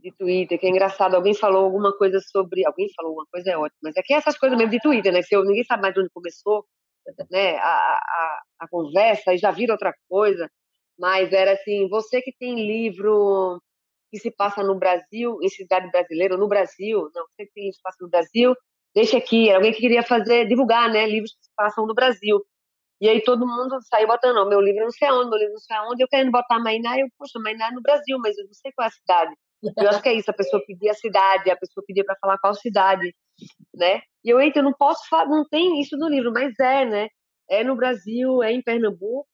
de 0.00 0.12
Twitter, 0.16 0.58
que 0.58 0.66
é 0.66 0.70
engraçado, 0.70 1.14
alguém 1.16 1.34
falou 1.34 1.64
alguma 1.64 1.96
coisa 1.96 2.20
sobre. 2.20 2.66
Alguém 2.66 2.88
falou 2.96 3.10
alguma 3.10 3.26
coisa, 3.32 3.50
é 3.50 3.58
ótimo, 3.58 3.78
mas 3.82 3.96
é 3.96 4.02
que 4.02 4.14
é 4.14 4.16
essas 4.18 4.38
coisas 4.38 4.56
mesmo 4.58 4.72
de 4.72 4.80
Twitter, 4.80 5.12
né? 5.12 5.22
Se 5.22 5.34
eu, 5.36 5.44
ninguém 5.44 5.64
sabe 5.64 5.82
mais 5.82 5.94
de 5.94 6.00
onde 6.00 6.10
começou 6.10 6.64
né, 7.30 7.56
a, 7.58 7.64
a, 7.64 8.42
a 8.60 8.68
conversa 8.68 9.34
e 9.34 9.38
já 9.38 9.50
vira 9.50 9.72
outra 9.72 9.94
coisa, 10.08 10.50
mas 10.98 11.32
era 11.32 11.52
assim: 11.52 11.88
você 11.88 12.22
que 12.22 12.32
tem 12.38 12.54
livro 12.66 13.60
que 14.10 14.18
se 14.18 14.30
passa 14.30 14.62
no 14.62 14.78
Brasil, 14.78 15.38
em 15.42 15.48
cidade 15.48 15.90
brasileira, 15.90 16.36
no 16.36 16.48
Brasil, 16.48 17.10
não 17.14 17.26
sei 17.36 17.46
se 17.46 17.72
se 17.74 17.82
passa 17.82 17.98
no 18.00 18.08
Brasil, 18.10 18.54
deixa 18.94 19.18
aqui. 19.18 19.48
Era 19.48 19.58
alguém 19.58 19.72
que 19.72 19.80
queria 19.80 20.02
fazer, 20.02 20.46
divulgar, 20.48 20.90
né, 20.90 21.06
livros 21.06 21.32
que 21.34 21.44
se 21.44 21.50
passam 21.56 21.86
no 21.86 21.94
Brasil. 21.94 22.42
E 23.00 23.08
aí 23.08 23.22
todo 23.22 23.46
mundo 23.46 23.78
saiu 23.82 24.08
botando, 24.08 24.38
oh, 24.38 24.48
meu 24.48 24.60
livro 24.60 24.82
não 24.82 24.90
sei 24.90 25.10
onde, 25.10 25.30
meu 25.30 25.38
livro 25.38 25.52
não 25.52 25.60
sei 25.60 25.76
onde, 25.90 26.02
eu 26.02 26.08
querendo 26.08 26.32
botar 26.32 26.58
Mainá, 26.58 26.98
eu, 26.98 27.06
poxa, 27.16 27.38
Mainá 27.38 27.68
é 27.68 27.70
no 27.72 27.80
Brasil, 27.80 28.18
mas 28.18 28.36
eu 28.36 28.44
não 28.44 28.54
sei 28.54 28.72
qual 28.72 28.86
é 28.86 28.88
a 28.88 28.92
cidade. 28.92 29.34
Eu 29.76 29.88
acho 29.88 30.02
que 30.02 30.08
é 30.08 30.14
isso, 30.14 30.30
a 30.30 30.34
pessoa 30.34 30.62
pedia 30.66 30.92
a 30.92 30.94
cidade, 30.94 31.50
a 31.50 31.56
pessoa 31.56 31.84
pedia 31.86 32.04
para 32.04 32.16
falar 32.20 32.38
qual 32.38 32.54
cidade, 32.54 33.14
né? 33.74 34.02
E 34.24 34.30
eu, 34.30 34.40
eita, 34.40 34.60
eu 34.60 34.64
não 34.64 34.72
posso 34.72 35.08
falar, 35.08 35.26
não 35.26 35.44
tem 35.48 35.80
isso 35.80 35.96
no 35.96 36.08
livro, 36.08 36.32
mas 36.32 36.52
é, 36.60 36.84
né? 36.84 37.08
É 37.50 37.64
no 37.64 37.76
Brasil, 37.76 38.42
é 38.42 38.52
em 38.52 38.62
Pernambuco, 38.62 39.28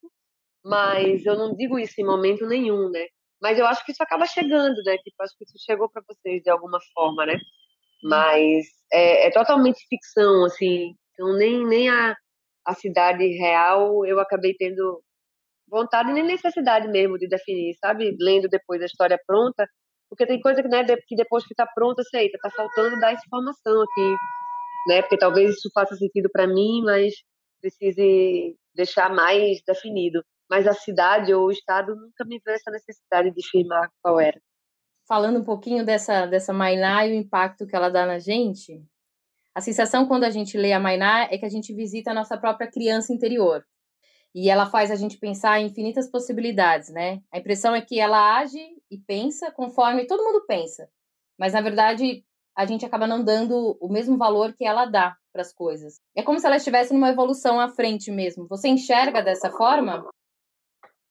mas 0.64 1.26
eu 1.26 1.36
não 1.36 1.54
digo 1.54 1.78
isso 1.78 1.94
em 2.00 2.04
momento 2.04 2.46
nenhum, 2.46 2.90
né? 2.90 3.06
Mas 3.40 3.58
eu 3.58 3.66
acho 3.66 3.84
que 3.84 3.92
isso 3.92 4.02
acaba 4.02 4.26
chegando, 4.26 4.76
né? 4.84 4.96
Tipo, 4.98 5.22
acho 5.22 5.36
que 5.36 5.44
isso 5.44 5.58
chegou 5.64 5.90
para 5.90 6.02
vocês 6.08 6.42
de 6.42 6.50
alguma 6.50 6.78
forma, 6.94 7.26
né? 7.26 7.38
Mas 8.02 8.66
é, 8.92 9.26
é, 9.28 9.30
totalmente 9.30 9.86
ficção, 9.88 10.44
assim. 10.44 10.94
Então 11.12 11.36
nem 11.36 11.66
nem 11.66 11.90
a, 11.90 12.16
a 12.66 12.74
cidade 12.74 13.26
real 13.38 14.04
eu 14.06 14.18
acabei 14.20 14.54
tendo 14.54 15.02
vontade 15.68 16.12
nem 16.12 16.24
necessidade 16.24 16.88
mesmo 16.88 17.18
de 17.18 17.28
definir, 17.28 17.74
sabe? 17.80 18.16
Lendo 18.20 18.48
depois 18.48 18.80
a 18.80 18.86
história 18.86 19.18
pronta, 19.26 19.66
porque 20.08 20.26
tem 20.26 20.40
coisa 20.40 20.62
que, 20.62 20.68
né, 20.68 20.84
que 21.06 21.16
depois 21.16 21.44
que 21.44 21.52
está 21.52 21.66
pronta, 21.66 22.02
você 22.02 22.18
eita, 22.18 22.38
tá 22.40 22.50
faltando 22.50 22.98
dar 23.00 23.12
essa 23.12 23.24
informação 23.26 23.82
aqui, 23.82 24.16
né? 24.88 25.02
Porque 25.02 25.18
talvez 25.18 25.50
isso 25.50 25.70
faça 25.74 25.96
sentido 25.96 26.28
para 26.30 26.46
mim, 26.46 26.82
mas 26.84 27.14
precise 27.60 28.56
deixar 28.74 29.12
mais 29.12 29.62
definido. 29.66 30.22
Mas 30.50 30.66
a 30.66 30.74
cidade 30.74 31.32
ou 31.32 31.46
o 31.46 31.50
estado 31.50 31.96
nunca 31.96 32.24
me 32.26 32.40
veio 32.44 32.54
essa 32.54 32.70
necessidade 32.70 33.32
de 33.32 33.48
firmar 33.48 33.90
qual 34.02 34.20
era. 34.20 34.38
Falando 35.08 35.40
um 35.40 35.44
pouquinho 35.44 35.84
dessa 35.84 36.26
dessa 36.26 36.52
Mainá 36.52 37.06
e 37.06 37.12
o 37.12 37.14
impacto 37.14 37.66
que 37.66 37.74
ela 37.74 37.88
dá 37.88 38.06
na 38.06 38.18
gente, 38.18 38.82
a 39.54 39.60
sensação 39.60 40.06
quando 40.06 40.24
a 40.24 40.30
gente 40.30 40.58
lê 40.58 40.72
a 40.72 40.80
Mainá 40.80 41.28
é 41.30 41.38
que 41.38 41.46
a 41.46 41.48
gente 41.48 41.72
visita 41.72 42.10
a 42.10 42.14
nossa 42.14 42.36
própria 42.36 42.70
criança 42.70 43.12
interior. 43.12 43.64
E 44.34 44.50
ela 44.50 44.66
faz 44.66 44.90
a 44.90 44.96
gente 44.96 45.16
pensar 45.16 45.60
em 45.60 45.66
infinitas 45.66 46.10
possibilidades, 46.10 46.90
né? 46.90 47.20
A 47.32 47.38
impressão 47.38 47.72
é 47.74 47.80
que 47.80 48.00
ela 48.00 48.38
age 48.38 48.58
e 48.90 48.98
pensa 48.98 49.52
conforme 49.52 50.06
todo 50.06 50.24
mundo 50.24 50.44
pensa. 50.46 50.88
Mas, 51.38 51.52
na 51.52 51.60
verdade, 51.60 52.24
a 52.56 52.66
gente 52.66 52.84
acaba 52.84 53.06
não 53.06 53.22
dando 53.22 53.76
o 53.80 53.88
mesmo 53.88 54.16
valor 54.16 54.52
que 54.52 54.64
ela 54.64 54.86
dá 54.86 55.16
para 55.32 55.42
as 55.42 55.52
coisas. 55.52 56.00
É 56.16 56.22
como 56.22 56.38
se 56.40 56.46
ela 56.46 56.56
estivesse 56.56 56.92
numa 56.92 57.10
evolução 57.10 57.60
à 57.60 57.68
frente 57.68 58.10
mesmo. 58.10 58.48
Você 58.48 58.68
enxerga 58.68 59.22
dessa 59.22 59.50
forma? 59.52 60.04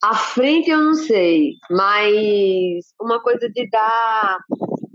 À 0.01 0.15
frente 0.15 0.69
eu 0.69 0.81
não 0.81 0.93
sei, 0.95 1.53
mas 1.71 2.93
uma 2.99 3.21
coisa 3.21 3.49
de 3.49 3.69
dar, 3.69 4.37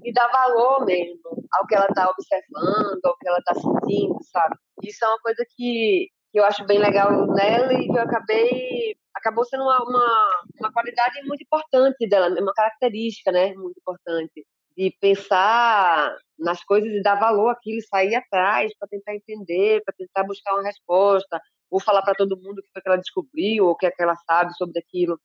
de 0.08 0.12
dar 0.14 0.28
valor 0.28 0.86
mesmo 0.86 1.20
ao 1.52 1.66
que 1.66 1.74
ela 1.74 1.86
está 1.86 2.08
observando, 2.08 3.00
ao 3.04 3.16
que 3.18 3.28
ela 3.28 3.38
está 3.38 3.54
sentindo, 3.54 4.18
sabe? 4.22 4.56
Isso 4.82 5.04
é 5.04 5.08
uma 5.08 5.18
coisa 5.20 5.44
que 5.56 6.08
que 6.30 6.38
eu 6.38 6.44
acho 6.44 6.62
bem 6.66 6.78
legal 6.78 7.26
nela 7.28 7.72
e 7.72 7.86
que 7.86 7.96
eu 7.96 8.02
acabei 8.02 8.94
acabou 9.14 9.44
sendo 9.46 9.62
uma, 9.62 9.82
uma, 9.82 10.28
uma 10.60 10.72
qualidade 10.72 11.22
muito 11.26 11.42
importante 11.42 12.06
dela, 12.06 12.28
uma 12.40 12.52
característica, 12.52 13.32
né, 13.32 13.54
muito 13.54 13.78
importante 13.78 14.46
de 14.76 14.94
pensar 15.00 16.14
nas 16.38 16.62
coisas 16.62 16.90
e 16.92 17.02
dar 17.02 17.16
valor 17.16 17.48
àquilo, 17.48 17.80
sair 17.82 18.14
atrás 18.14 18.70
para 18.78 18.88
tentar 18.88 19.14
entender, 19.14 19.82
para 19.84 19.94
tentar 19.96 20.22
buscar 20.24 20.54
uma 20.54 20.62
resposta, 20.62 21.40
ou 21.70 21.80
falar 21.80 22.02
para 22.02 22.14
todo 22.14 22.36
mundo 22.36 22.58
o 22.58 22.62
que 22.62 22.80
que 22.80 22.88
ela 22.88 22.96
descobriu 22.96 23.64
ou 23.64 23.72
o 23.72 23.76
que, 23.76 23.86
é 23.86 23.90
que 23.90 24.02
ela 24.02 24.14
sabe 24.16 24.52
sobre 24.54 24.78
aquilo, 24.78 25.18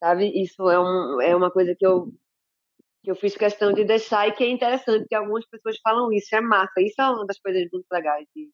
sabe? 0.00 0.30
Isso 0.40 0.70
é, 0.70 0.80
um, 0.80 1.20
é 1.20 1.36
uma 1.36 1.50
coisa 1.50 1.74
que 1.76 1.84
eu 1.84 2.08
eu 3.10 3.16
fiz 3.16 3.36
questão 3.36 3.72
de 3.72 3.84
deixar 3.84 4.28
e 4.28 4.32
que 4.32 4.44
é 4.44 4.48
interessante 4.48 5.06
que 5.08 5.14
algumas 5.14 5.46
pessoas 5.46 5.76
falam 5.82 6.12
isso, 6.12 6.34
é 6.34 6.40
massa, 6.40 6.80
isso 6.80 7.00
é 7.00 7.08
uma 7.08 7.26
das 7.26 7.38
coisas 7.38 7.68
muito 7.72 7.86
legais 7.92 8.26
de, 8.34 8.50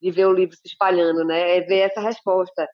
de 0.00 0.10
ver 0.10 0.26
o 0.26 0.32
livro 0.32 0.54
se 0.54 0.62
espalhando, 0.66 1.24
né? 1.24 1.58
É 1.58 1.60
ver 1.60 1.80
essa 1.80 2.00
resposta. 2.00 2.68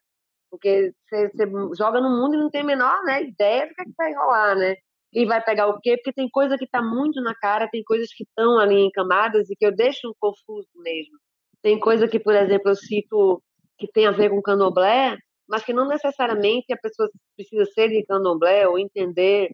Porque 0.49 0.93
você, 1.07 1.31
joga 1.77 2.01
no 2.01 2.09
mundo 2.09 2.35
e 2.35 2.37
não 2.37 2.49
tem 2.49 2.61
a 2.61 2.65
menor 2.65 3.03
né, 3.03 3.23
ideia 3.23 3.67
do 3.67 3.73
que, 3.73 3.81
é 3.81 3.85
que 3.85 3.93
vai 3.97 4.13
rolar, 4.13 4.55
né? 4.55 4.75
Quem 5.11 5.25
vai 5.25 5.43
pegar 5.43 5.67
o 5.67 5.79
quê? 5.79 5.95
Porque 5.97 6.13
tem 6.13 6.29
coisa 6.29 6.57
que 6.57 6.65
está 6.65 6.81
muito 6.81 7.21
na 7.21 7.33
cara, 7.35 7.67
tem 7.67 7.83
coisas 7.83 8.13
que 8.13 8.23
estão 8.23 8.59
ali 8.59 8.75
em 8.75 8.91
camadas 8.91 9.49
e 9.49 9.55
que 9.55 9.65
eu 9.65 9.75
deixo 9.75 10.15
confuso 10.19 10.67
mesmo. 10.75 11.17
Tem 11.61 11.79
coisa 11.79 12.07
que, 12.07 12.19
por 12.19 12.35
exemplo, 12.35 12.69
eu 12.69 12.75
cito 12.75 13.41
que 13.77 13.87
tem 13.87 14.05
a 14.05 14.11
ver 14.11 14.29
com 14.29 14.41
candomblé, 14.41 15.17
mas 15.47 15.63
que 15.63 15.73
não 15.73 15.87
necessariamente 15.87 16.71
a 16.71 16.77
pessoa 16.77 17.09
precisa 17.35 17.65
ser 17.73 17.89
de 17.89 18.05
candomblé 18.05 18.67
ou 18.67 18.77
entender 18.77 19.49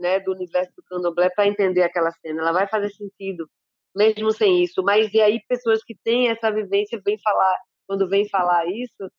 né, 0.00 0.20
do 0.20 0.32
universo 0.32 0.72
do 0.76 0.82
candomblé 0.84 1.30
para 1.30 1.46
entender 1.46 1.82
aquela 1.82 2.10
cena. 2.12 2.42
Ela 2.42 2.52
vai 2.52 2.68
fazer 2.68 2.90
sentido 2.90 3.48
mesmo 3.94 4.32
sem 4.32 4.62
isso. 4.62 4.82
Mas 4.82 5.12
e 5.14 5.20
aí 5.20 5.40
pessoas 5.48 5.82
que 5.84 5.94
têm 6.04 6.28
essa 6.28 6.50
vivência 6.50 7.00
vêm 7.04 7.18
falar, 7.22 7.56
quando 7.86 8.08
vêm 8.08 8.28
falar 8.28 8.66
isso, 8.66 9.10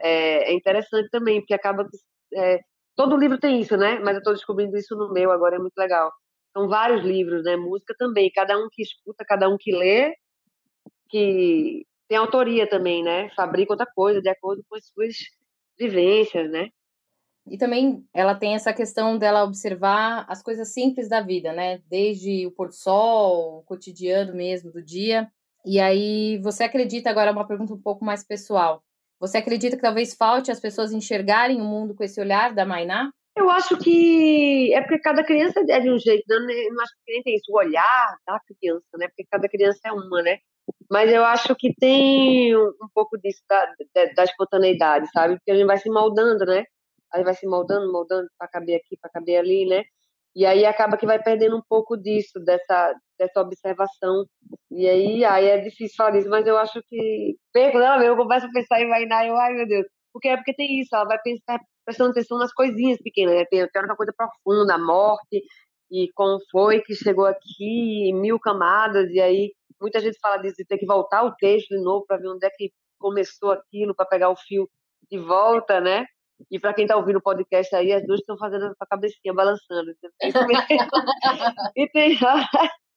é, 0.00 0.50
é 0.50 0.54
interessante 0.54 1.08
também, 1.10 1.40
porque 1.40 1.54
acaba 1.54 1.86
é, 2.34 2.60
todo 2.96 3.16
livro 3.16 3.38
tem 3.38 3.60
isso, 3.60 3.76
né? 3.76 3.98
Mas 4.00 4.14
eu 4.14 4.18
estou 4.18 4.34
descobrindo 4.34 4.76
isso 4.76 4.96
no 4.96 5.12
meu 5.12 5.30
agora, 5.30 5.56
é 5.56 5.58
muito 5.58 5.76
legal. 5.78 6.12
São 6.52 6.68
vários 6.68 7.04
livros, 7.04 7.44
né? 7.44 7.56
Música 7.56 7.94
também, 7.98 8.30
cada 8.32 8.56
um 8.58 8.68
que 8.70 8.82
escuta, 8.82 9.24
cada 9.24 9.48
um 9.48 9.56
que 9.58 9.72
lê, 9.72 10.14
que 11.08 11.86
tem 12.08 12.18
autoria 12.18 12.68
também, 12.68 13.02
né? 13.02 13.30
Fabrica 13.36 13.72
outra 13.72 13.86
coisa 13.94 14.20
de 14.20 14.28
acordo 14.28 14.64
com 14.68 14.76
as 14.76 14.86
suas 14.86 15.16
vivências, 15.78 16.50
né? 16.50 16.68
E 17.46 17.58
também 17.58 18.04
ela 18.12 18.34
tem 18.34 18.54
essa 18.54 18.72
questão 18.72 19.18
dela 19.18 19.44
observar 19.44 20.24
as 20.28 20.42
coisas 20.42 20.72
simples 20.72 21.08
da 21.08 21.20
vida, 21.20 21.52
né? 21.52 21.80
Desde 21.88 22.46
o 22.46 22.50
pôr 22.50 22.68
do 22.68 22.74
sol, 22.74 23.58
o 23.58 23.62
cotidiano 23.64 24.34
mesmo 24.34 24.72
do 24.72 24.82
dia. 24.82 25.30
E 25.64 25.80
aí, 25.80 26.38
você 26.38 26.64
acredita, 26.64 27.10
agora 27.10 27.32
uma 27.32 27.46
pergunta 27.46 27.74
um 27.74 27.80
pouco 27.80 28.04
mais 28.04 28.24
pessoal. 28.24 28.82
Você 29.20 29.38
acredita 29.38 29.76
que 29.76 29.82
talvez 29.82 30.14
falte 30.14 30.50
as 30.50 30.60
pessoas 30.60 30.92
enxergarem 30.92 31.60
o 31.60 31.64
mundo 31.64 31.94
com 31.94 32.04
esse 32.04 32.20
olhar 32.20 32.54
da 32.54 32.66
Mainá? 32.66 33.10
Eu 33.36 33.50
acho 33.50 33.76
que 33.78 34.72
é 34.72 34.80
porque 34.80 35.00
cada 35.00 35.24
criança 35.24 35.60
é 35.68 35.80
de 35.80 35.90
um 35.90 35.98
jeito, 35.98 36.24
né? 36.28 36.68
não 36.70 36.82
acho 36.82 36.92
que 37.04 37.12
nem 37.12 37.22
tem 37.22 37.34
isso, 37.36 37.50
o 37.50 37.58
olhar 37.58 38.16
da 38.26 38.38
criança, 38.46 38.86
né? 38.96 39.08
Porque 39.08 39.24
cada 39.30 39.48
criança 39.48 39.80
é 39.86 39.92
uma, 39.92 40.22
né? 40.22 40.38
Mas 40.90 41.12
eu 41.12 41.24
acho 41.24 41.54
que 41.56 41.74
tem 41.74 42.56
um 42.56 42.88
pouco 42.94 43.18
disso 43.18 43.42
da, 43.48 43.66
da 44.14 44.24
espontaneidade, 44.24 45.08
sabe? 45.12 45.36
Porque 45.36 45.50
a 45.50 45.56
gente 45.56 45.66
vai 45.66 45.78
se 45.78 45.90
moldando, 45.90 46.44
né? 46.46 46.64
Aí 47.14 47.22
vai 47.24 47.34
se 47.34 47.46
moldando, 47.46 47.90
moldando 47.92 48.28
para 48.38 48.48
caber 48.48 48.76
aqui, 48.76 48.96
para 49.00 49.10
caber 49.10 49.38
ali, 49.38 49.66
né? 49.66 49.84
E 50.34 50.44
aí 50.44 50.64
acaba 50.66 50.96
que 50.96 51.06
vai 51.06 51.22
perdendo 51.22 51.56
um 51.56 51.62
pouco 51.68 51.96
disso, 51.96 52.40
dessa, 52.44 52.92
dessa 53.18 53.40
observação. 53.40 54.26
E 54.70 54.88
aí, 54.88 55.24
aí 55.24 55.46
é 55.46 55.58
difícil 55.58 55.94
falar 55.96 56.18
isso, 56.18 56.28
mas 56.28 56.46
eu 56.46 56.58
acho 56.58 56.82
que. 56.88 57.36
Perco, 57.52 57.78
não, 57.78 58.02
eu 58.02 58.16
começo 58.16 58.46
a 58.46 58.50
pensar 58.50 58.80
em 58.80 58.88
Vainá, 58.88 59.24
eu, 59.26 59.36
ai 59.36 59.54
meu 59.54 59.66
Deus. 59.66 59.86
Porque 60.12 60.28
é 60.28 60.36
porque 60.36 60.54
tem 60.54 60.80
isso, 60.80 60.94
ela 60.94 61.04
vai 61.04 61.18
pensar, 61.22 61.60
prestando 61.84 62.10
atenção 62.10 62.38
nas 62.38 62.52
coisinhas 62.52 62.98
pequenas, 62.98 63.36
né? 63.36 63.44
Tem, 63.48 63.66
tem 63.68 63.84
uma 63.84 63.96
coisa 63.96 64.12
profunda, 64.16 64.74
a 64.74 64.78
morte, 64.78 65.42
e 65.90 66.08
como 66.14 66.40
foi 66.50 66.80
que 66.82 66.94
chegou 66.94 67.26
aqui, 67.26 68.12
mil 68.12 68.38
camadas, 68.40 69.08
e 69.10 69.20
aí 69.20 69.52
muita 69.80 70.00
gente 70.00 70.18
fala 70.20 70.38
disso, 70.38 70.56
de 70.58 70.64
ter 70.64 70.78
que 70.78 70.86
voltar 70.86 71.24
o 71.24 71.34
texto 71.36 71.68
de 71.68 71.82
novo 71.82 72.04
para 72.06 72.16
ver 72.16 72.28
onde 72.28 72.46
é 72.46 72.50
que 72.50 72.72
começou 72.98 73.52
aquilo, 73.52 73.94
para 73.94 74.06
pegar 74.06 74.30
o 74.30 74.36
fio 74.36 74.68
de 75.10 75.18
volta, 75.18 75.80
né? 75.80 76.06
E 76.50 76.58
para 76.58 76.74
quem 76.74 76.84
está 76.84 76.96
ouvindo 76.96 77.18
o 77.18 77.22
podcast 77.22 77.74
aí, 77.74 77.92
as 77.92 78.04
duas 78.06 78.20
estão 78.20 78.36
fazendo 78.36 78.74
a 78.78 78.86
cabecinha 78.86 79.32
balançando. 79.32 79.92
e, 81.76 81.88
tem 81.88 82.18
hora, 82.22 82.48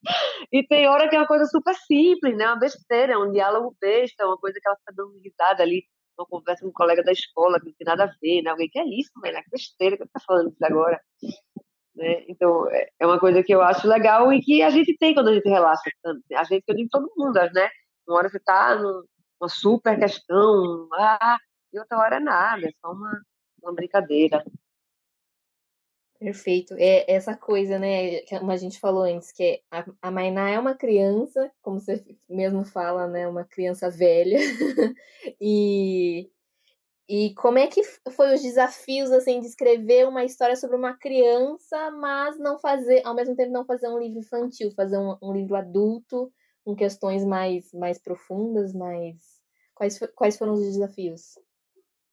e 0.51 0.67
tem 0.67 0.87
hora 0.87 1.09
que 1.09 1.15
é 1.15 1.19
uma 1.19 1.27
coisa 1.27 1.45
super 1.45 1.73
simples, 1.75 2.35
né? 2.35 2.47
Uma 2.47 2.59
besteira, 2.59 3.13
é 3.13 3.17
um 3.17 3.31
diálogo 3.31 3.75
besta, 3.79 4.25
uma 4.25 4.37
coisa 4.37 4.59
que 4.59 4.67
ela 4.67 4.77
está 4.77 4.91
dando 4.95 5.19
risada 5.23 5.63
ali, 5.63 5.83
uma 6.17 6.25
conversa 6.25 6.61
com 6.63 6.69
um 6.69 6.73
colega 6.73 7.03
da 7.03 7.11
escola 7.11 7.59
que 7.59 7.67
não 7.67 7.73
tem 7.73 7.85
nada 7.85 8.05
a 8.05 8.13
ver, 8.21 8.41
né? 8.41 8.49
Alguém 8.51 8.69
que 8.69 8.79
é 8.79 8.85
isso, 8.85 9.11
velho, 9.21 9.43
que 9.43 9.49
besteira 9.51 9.97
que 9.97 10.03
está 10.03 10.19
falando 10.25 10.49
isso 10.49 10.65
agora. 10.65 11.01
Né? 11.95 12.25
Então, 12.27 12.69
é, 12.69 12.89
é 12.99 13.07
uma 13.07 13.19
coisa 13.19 13.43
que 13.43 13.53
eu 13.53 13.61
acho 13.61 13.87
legal 13.87 14.31
e 14.31 14.41
que 14.41 14.61
a 14.61 14.69
gente 14.69 14.95
tem 14.97 15.13
quando 15.13 15.29
a 15.29 15.33
gente 15.33 15.49
relaxa. 15.49 15.89
A 16.35 16.43
gente, 16.43 16.63
eu 16.67 16.75
digo 16.75 16.89
todo 16.91 17.11
mundo, 17.17 17.33
né? 17.53 17.69
Uma 18.07 18.17
hora 18.17 18.29
você 18.29 18.37
está 18.37 18.75
numa 18.75 19.49
super 19.49 19.97
questão, 19.99 20.87
ah, 20.93 21.37
outra 21.79 21.97
hora 21.99 22.19
nada, 22.19 22.67
é 22.67 22.71
só 22.81 22.91
uma, 22.91 23.21
uma 23.61 23.73
brincadeira. 23.73 24.43
Perfeito. 26.19 26.73
É 26.79 27.11
essa 27.11 27.35
coisa, 27.37 27.77
né, 27.77 28.21
como 28.21 28.51
a 28.51 28.57
gente 28.57 28.79
falou 28.79 29.03
antes, 29.03 29.31
que 29.31 29.61
a, 29.69 29.85
a 30.01 30.11
Mainá 30.11 30.49
é 30.49 30.57
uma 30.59 30.73
criança, 30.75 31.51
como 31.61 31.79
você 31.79 32.03
mesmo 32.27 32.65
fala, 32.65 33.07
né, 33.07 33.27
uma 33.27 33.43
criança 33.45 33.89
velha. 33.89 34.37
e, 35.39 36.27
e 37.09 37.33
como 37.35 37.59
é 37.59 37.67
que 37.67 37.83
foi 38.11 38.33
os 38.35 38.41
desafios, 38.41 39.11
assim, 39.11 39.39
de 39.41 39.47
escrever 39.47 40.07
uma 40.07 40.25
história 40.25 40.55
sobre 40.55 40.75
uma 40.77 40.97
criança, 40.97 41.91
mas 41.91 42.39
não 42.39 42.59
fazer, 42.59 43.01
ao 43.05 43.15
mesmo 43.15 43.35
tempo 43.35 43.51
não 43.51 43.65
fazer 43.65 43.87
um 43.89 43.99
livro 43.99 44.19
infantil, 44.19 44.71
fazer 44.75 44.97
um, 44.97 45.17
um 45.21 45.33
livro 45.33 45.55
adulto, 45.55 46.31
com 46.65 46.75
questões 46.75 47.23
mais, 47.25 47.71
mais 47.73 47.99
profundas, 47.99 48.73
mais... 48.73 49.17
Quais, 49.75 49.99
quais 50.15 50.37
foram 50.37 50.53
os 50.53 50.61
desafios? 50.61 51.35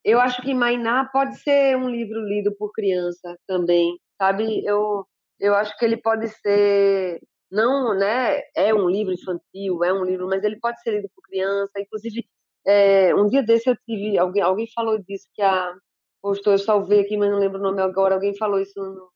Eu 0.05 0.21
acho 0.21 0.43
que 0.43 0.55
Mainá 0.55 1.09
pode 1.13 1.39
ser 1.41 1.77
um 1.77 1.89
livro 1.89 2.21
lido 2.21 2.55
por 2.57 2.73
criança 2.73 3.37
também, 3.47 3.99
sabe? 4.19 4.65
Eu 4.65 5.07
eu 5.41 5.55
acho 5.55 5.77
que 5.79 5.85
ele 5.85 5.97
pode 5.97 6.29
ser 6.29 7.21
não, 7.51 7.95
né? 7.97 8.41
É 8.57 8.75
um 8.75 8.89
livro 8.89 9.13
infantil, 9.13 9.85
é 9.85 9.93
um 9.93 10.05
livro, 10.05 10.27
mas 10.29 10.43
ele 10.45 10.59
pode 10.61 10.81
ser 10.83 10.93
lido 10.93 11.09
por 11.15 11.23
criança. 11.23 11.73
Inclusive, 11.81 12.27
é, 12.67 13.15
um 13.15 13.29
dia 13.29 13.43
desse 13.43 13.71
eu 13.71 13.77
tive 13.87 14.19
alguém, 14.19 14.43
alguém 14.43 14.67
falou 14.75 14.99
disso 14.99 15.27
que 15.35 15.43
a 15.43 15.75
postou, 16.23 16.55
eu 16.55 16.59
salvei 16.59 17.01
aqui, 17.01 17.17
mas 17.17 17.31
não 17.31 17.39
lembro 17.39 17.59
o 17.61 17.63
nome 17.63 17.83
agora. 17.83 18.15
Alguém 18.15 18.37
falou 18.37 18.61
isso 18.61 18.73
no, 18.81 19.11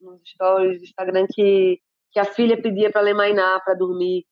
nos 0.00 0.20
stories 0.30 0.78
do 0.78 0.84
Instagram 0.84 1.26
que 1.32 1.80
que 2.12 2.18
a 2.20 2.24
filha 2.24 2.60
pedia 2.60 2.90
para 2.90 3.02
ler 3.02 3.14
Mainá 3.14 3.60
para 3.64 3.74
dormir. 3.74 4.24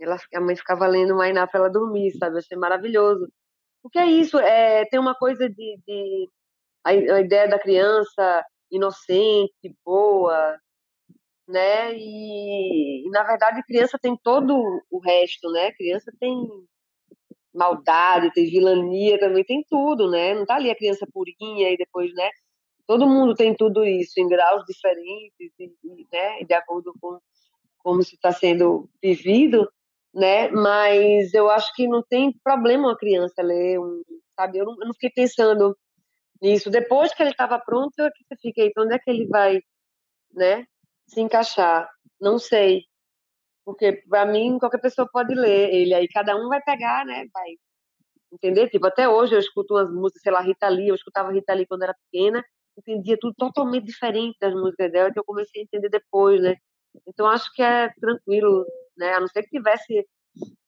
Ela, 0.00 0.16
a 0.34 0.40
mãe 0.40 0.56
ficava 0.56 0.86
lendo 0.86 1.16
Mainá 1.16 1.46
para 1.46 1.60
ela 1.60 1.70
dormir, 1.70 2.12
sabe? 2.12 2.36
Eu 2.36 2.38
achei 2.40 2.56
maravilhoso. 2.58 3.28
Porque 3.84 3.98
é 3.98 4.06
isso, 4.06 4.38
é, 4.38 4.86
tem 4.86 4.98
uma 4.98 5.14
coisa 5.14 5.46
de, 5.46 5.78
de 5.86 6.30
a, 6.82 6.90
a 6.90 7.20
ideia 7.20 7.46
da 7.46 7.58
criança 7.58 8.42
inocente, 8.72 9.76
boa, 9.84 10.58
né? 11.46 11.94
E, 11.94 13.06
e, 13.06 13.10
na 13.10 13.22
verdade 13.24 13.62
criança 13.64 13.98
tem 14.00 14.16
todo 14.16 14.56
o 14.90 14.98
resto, 15.00 15.50
né? 15.52 15.70
Criança 15.72 16.10
tem 16.18 16.34
maldade, 17.54 18.32
tem 18.32 18.46
vilania, 18.46 19.20
também 19.20 19.44
tem 19.44 19.62
tudo, 19.68 20.10
né? 20.10 20.34
Não 20.34 20.46
tá 20.46 20.54
ali 20.56 20.70
a 20.70 20.76
criança 20.76 21.06
purinha 21.12 21.70
e 21.70 21.76
depois, 21.76 22.10
né? 22.14 22.30
Todo 22.86 23.06
mundo 23.06 23.34
tem 23.34 23.54
tudo 23.54 23.84
isso 23.84 24.18
em 24.18 24.28
graus 24.28 24.64
diferentes 24.66 25.52
e, 25.60 25.64
e 25.84 26.06
né? 26.10 26.42
De 26.44 26.54
acordo 26.54 26.94
com 27.00 27.18
como 27.78 28.00
isso 28.00 28.14
está 28.14 28.32
sendo 28.32 28.88
vivido, 29.02 29.70
né? 30.14 30.48
Mas 30.50 31.34
eu 31.34 31.50
acho 31.50 31.74
que 31.74 31.88
não 31.88 32.02
tem 32.02 32.32
problema 32.44 32.88
uma 32.88 32.96
criança 32.96 33.42
ler 33.42 33.78
um, 33.80 34.02
sabe? 34.38 34.58
Eu 34.58 34.66
não, 34.66 34.74
eu 34.80 34.86
não 34.86 34.94
fiquei 34.94 35.10
pensando 35.10 35.76
nisso. 36.42 36.70
Depois 36.70 37.14
que 37.14 37.22
ele 37.22 37.30
estava 37.30 37.58
pronto, 37.58 37.92
eu 37.98 38.10
fiquei, 38.40 38.68
então 38.68 38.84
onde 38.84 38.94
é 38.94 38.98
que 38.98 39.10
ele 39.10 39.26
vai, 39.26 39.60
né? 40.32 40.66
Se 41.08 41.20
encaixar? 41.20 41.90
Não 42.20 42.38
sei. 42.38 42.84
Porque, 43.64 44.04
para 44.08 44.26
mim, 44.26 44.58
qualquer 44.58 44.80
pessoa 44.80 45.08
pode 45.10 45.34
ler 45.34 45.72
ele. 45.74 45.94
Aí 45.94 46.08
cada 46.08 46.36
um 46.36 46.48
vai 46.48 46.62
pegar, 46.62 47.04
né? 47.06 47.26
Vai 47.32 47.54
entender? 48.32 48.68
Tipo, 48.70 48.86
até 48.86 49.08
hoje 49.08 49.34
eu 49.34 49.38
escuto 49.40 49.74
umas 49.74 49.90
músicas, 49.90 50.22
sei 50.22 50.32
lá, 50.32 50.40
Rita 50.40 50.68
Lee, 50.68 50.88
eu 50.88 50.94
escutava 50.94 51.32
Rita 51.32 51.54
Lee 51.54 51.66
quando 51.66 51.84
era 51.84 51.94
pequena, 51.94 52.44
entendia 52.78 53.16
tudo 53.20 53.34
totalmente 53.36 53.86
diferente 53.86 54.36
das 54.40 54.52
músicas 54.54 54.90
dela, 54.92 55.12
que 55.12 55.18
eu 55.18 55.24
comecei 55.24 55.62
a 55.62 55.64
entender 55.64 55.88
depois, 55.88 56.42
né? 56.42 56.56
Então 57.06 57.26
acho 57.26 57.52
que 57.54 57.62
é 57.62 57.88
tranquilo, 58.00 58.66
né? 58.96 59.14
A 59.14 59.20
não 59.20 59.28
ser 59.28 59.42
que 59.42 59.50
tivesse, 59.50 60.06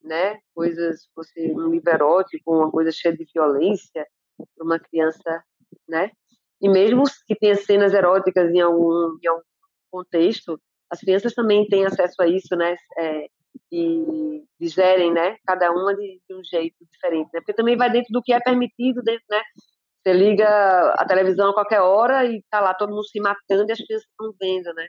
né, 0.02 0.38
coisas, 0.54 1.08
fosse 1.14 1.52
um 1.52 1.70
livro 1.70 1.90
erótico, 1.90 2.54
uma 2.54 2.70
coisa 2.70 2.90
cheia 2.92 3.16
de 3.16 3.26
violência 3.34 4.06
para 4.36 4.64
uma 4.64 4.78
criança, 4.78 5.42
né? 5.88 6.10
E 6.60 6.68
mesmo 6.68 7.04
que 7.26 7.34
tenha 7.36 7.54
cenas 7.56 7.92
eróticas 7.92 8.50
em 8.50 8.60
algum, 8.60 9.18
em 9.22 9.26
algum 9.26 9.42
contexto, 9.90 10.60
as 10.90 11.00
crianças 11.00 11.34
também 11.34 11.66
têm 11.68 11.84
acesso 11.84 12.20
a 12.20 12.26
isso, 12.26 12.54
né? 12.56 12.76
É, 12.98 13.26
e, 13.70 14.44
e 14.60 14.68
gerem, 14.68 15.12
né? 15.12 15.36
Cada 15.46 15.70
uma 15.72 15.94
de, 15.94 16.20
de, 16.28 16.34
um 16.34 16.44
jeito 16.44 16.76
diferente, 16.92 17.30
né? 17.32 17.40
Porque 17.40 17.54
também 17.54 17.76
vai 17.76 17.90
dentro 17.90 18.12
do 18.12 18.22
que 18.22 18.32
é 18.32 18.40
permitido, 18.40 19.02
dentro, 19.02 19.24
né? 19.30 19.42
Você 20.02 20.12
liga 20.12 20.48
a 20.92 21.04
televisão 21.04 21.50
a 21.50 21.54
qualquer 21.54 21.80
hora 21.80 22.24
e 22.24 22.42
tá 22.50 22.60
lá 22.60 22.74
todo 22.74 22.90
mundo 22.90 23.04
se 23.04 23.20
matando 23.20 23.66
e 23.68 23.72
as 23.72 23.78
crianças 23.78 24.08
estão 24.08 24.32
vendo, 24.40 24.72
né? 24.74 24.86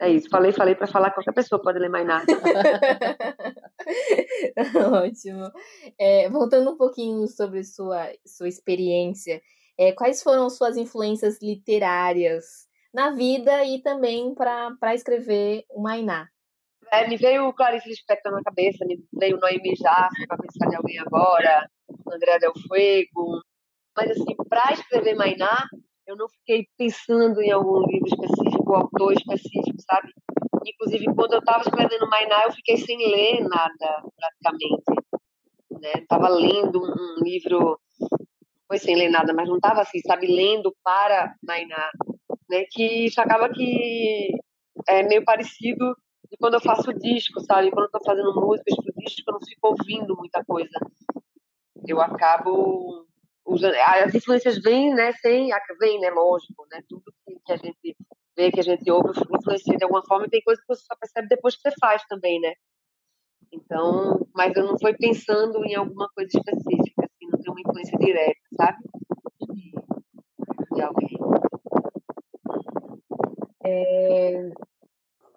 É 0.00 0.08
isso, 0.08 0.30
falei, 0.30 0.50
falei 0.50 0.74
para 0.74 0.86
falar 0.86 1.10
qualquer 1.10 1.34
pessoa 1.34 1.60
pode 1.60 1.78
ler 1.78 1.90
mais 1.90 2.06
nada. 2.06 2.24
Ótimo. 5.04 5.52
É, 5.98 6.26
voltando 6.30 6.70
um 6.70 6.76
pouquinho 6.78 7.28
sobre 7.28 7.62
sua, 7.62 8.10
sua 8.24 8.48
experiência, 8.48 9.42
é, 9.78 9.92
quais 9.92 10.22
foram 10.22 10.48
suas 10.48 10.78
influências 10.78 11.38
literárias 11.42 12.66
na 12.94 13.10
vida 13.10 13.62
e 13.62 13.82
também 13.82 14.34
para 14.34 14.94
escrever 14.94 15.66
o 15.68 15.82
Mainá? 15.82 16.26
É, 16.90 17.06
me 17.06 17.18
veio 17.18 17.52
Clarice 17.52 17.88
Lispector 17.88 18.32
na 18.32 18.42
cabeça, 18.42 18.86
me 18.86 18.98
veio 19.12 19.38
Noemi 19.38 19.76
Jaffe, 19.76 20.26
para 20.26 20.38
pensar 20.38 20.66
de 20.70 20.76
alguém 20.76 20.98
agora, 20.98 21.68
André 22.10 22.38
Del 22.38 22.54
Fuego. 22.66 23.42
Mas, 23.94 24.12
assim, 24.12 24.34
para 24.48 24.72
escrever 24.72 25.14
Mainá, 25.14 25.68
eu 26.10 26.16
não 26.16 26.28
fiquei 26.28 26.66
pensando 26.76 27.40
em 27.40 27.52
algum 27.52 27.86
livro 27.86 28.08
específico, 28.08 28.74
autor 28.74 29.12
específico, 29.12 29.80
sabe? 29.88 30.12
Inclusive, 30.66 31.04
quando 31.14 31.34
eu 31.34 31.38
estava 31.38 31.62
escrevendo 31.62 32.08
Mainá, 32.08 32.42
eu 32.46 32.52
fiquei 32.52 32.76
sem 32.78 32.98
ler 32.98 33.40
nada, 33.48 34.02
praticamente. 34.16 34.82
Né? 35.70 35.92
Estava 36.02 36.28
lendo 36.28 36.82
um 36.82 37.22
livro, 37.22 37.78
foi 38.66 38.78
sem 38.78 38.96
ler 38.96 39.08
nada, 39.08 39.32
mas 39.32 39.48
não 39.48 39.56
estava 39.56 39.82
assim, 39.82 40.00
sabe, 40.00 40.26
lendo 40.26 40.74
para 40.82 41.32
Mainá. 41.46 41.90
Né? 42.50 42.64
Que 42.72 43.06
isso 43.06 43.20
acaba 43.20 43.48
que 43.48 44.32
é 44.88 45.04
meio 45.04 45.24
parecido 45.24 45.94
de 46.28 46.36
quando 46.38 46.54
eu 46.54 46.60
faço 46.60 46.92
disco, 46.92 47.40
sabe? 47.40 47.70
Quando 47.70 47.84
eu 47.84 47.98
estou 47.98 48.04
fazendo 48.04 48.34
músicas 48.34 48.74
pro 48.76 48.94
disco, 48.96 49.22
eu 49.28 49.34
não 49.34 49.40
fico 49.46 49.68
ouvindo 49.68 50.16
muita 50.16 50.44
coisa. 50.44 50.76
Eu 51.86 52.00
acabo 52.00 53.06
usando. 53.46 53.74
As 53.74 54.14
influências 54.14 54.60
vêm, 54.62 54.94
né? 54.94 55.12
Sem. 55.12 55.50
Vem, 55.78 56.00
né? 56.00 56.10
Lógico, 56.10 56.66
né? 56.70 56.82
Tudo 56.88 57.02
que 57.46 57.52
a 57.52 57.56
gente 57.56 57.96
vê, 58.36 58.50
que 58.50 58.60
a 58.60 58.64
gente 58.64 58.90
ouve, 58.90 59.10
influencia 59.10 59.76
de 59.76 59.84
alguma 59.84 60.04
forma, 60.04 60.26
e 60.26 60.30
tem 60.30 60.42
coisa 60.42 60.60
que 60.60 60.66
você 60.68 60.82
só 60.82 60.94
percebe 60.98 61.28
depois 61.28 61.56
que 61.56 61.62
você 61.62 61.74
faz 61.80 62.02
também, 62.08 62.40
né? 62.40 62.52
Então, 63.52 64.26
mas 64.34 64.54
eu 64.54 64.64
não 64.64 64.78
fui 64.78 64.94
pensando 64.94 65.64
em 65.64 65.74
alguma 65.74 66.08
coisa 66.14 66.30
específica, 66.32 67.04
assim, 67.04 67.30
não 67.30 67.38
tem 67.38 67.52
uma 67.52 67.60
influência 67.60 67.98
direta, 67.98 68.40
sabe? 68.56 68.78
De 70.72 70.82
alguém. 70.82 71.18
É, 73.64 74.50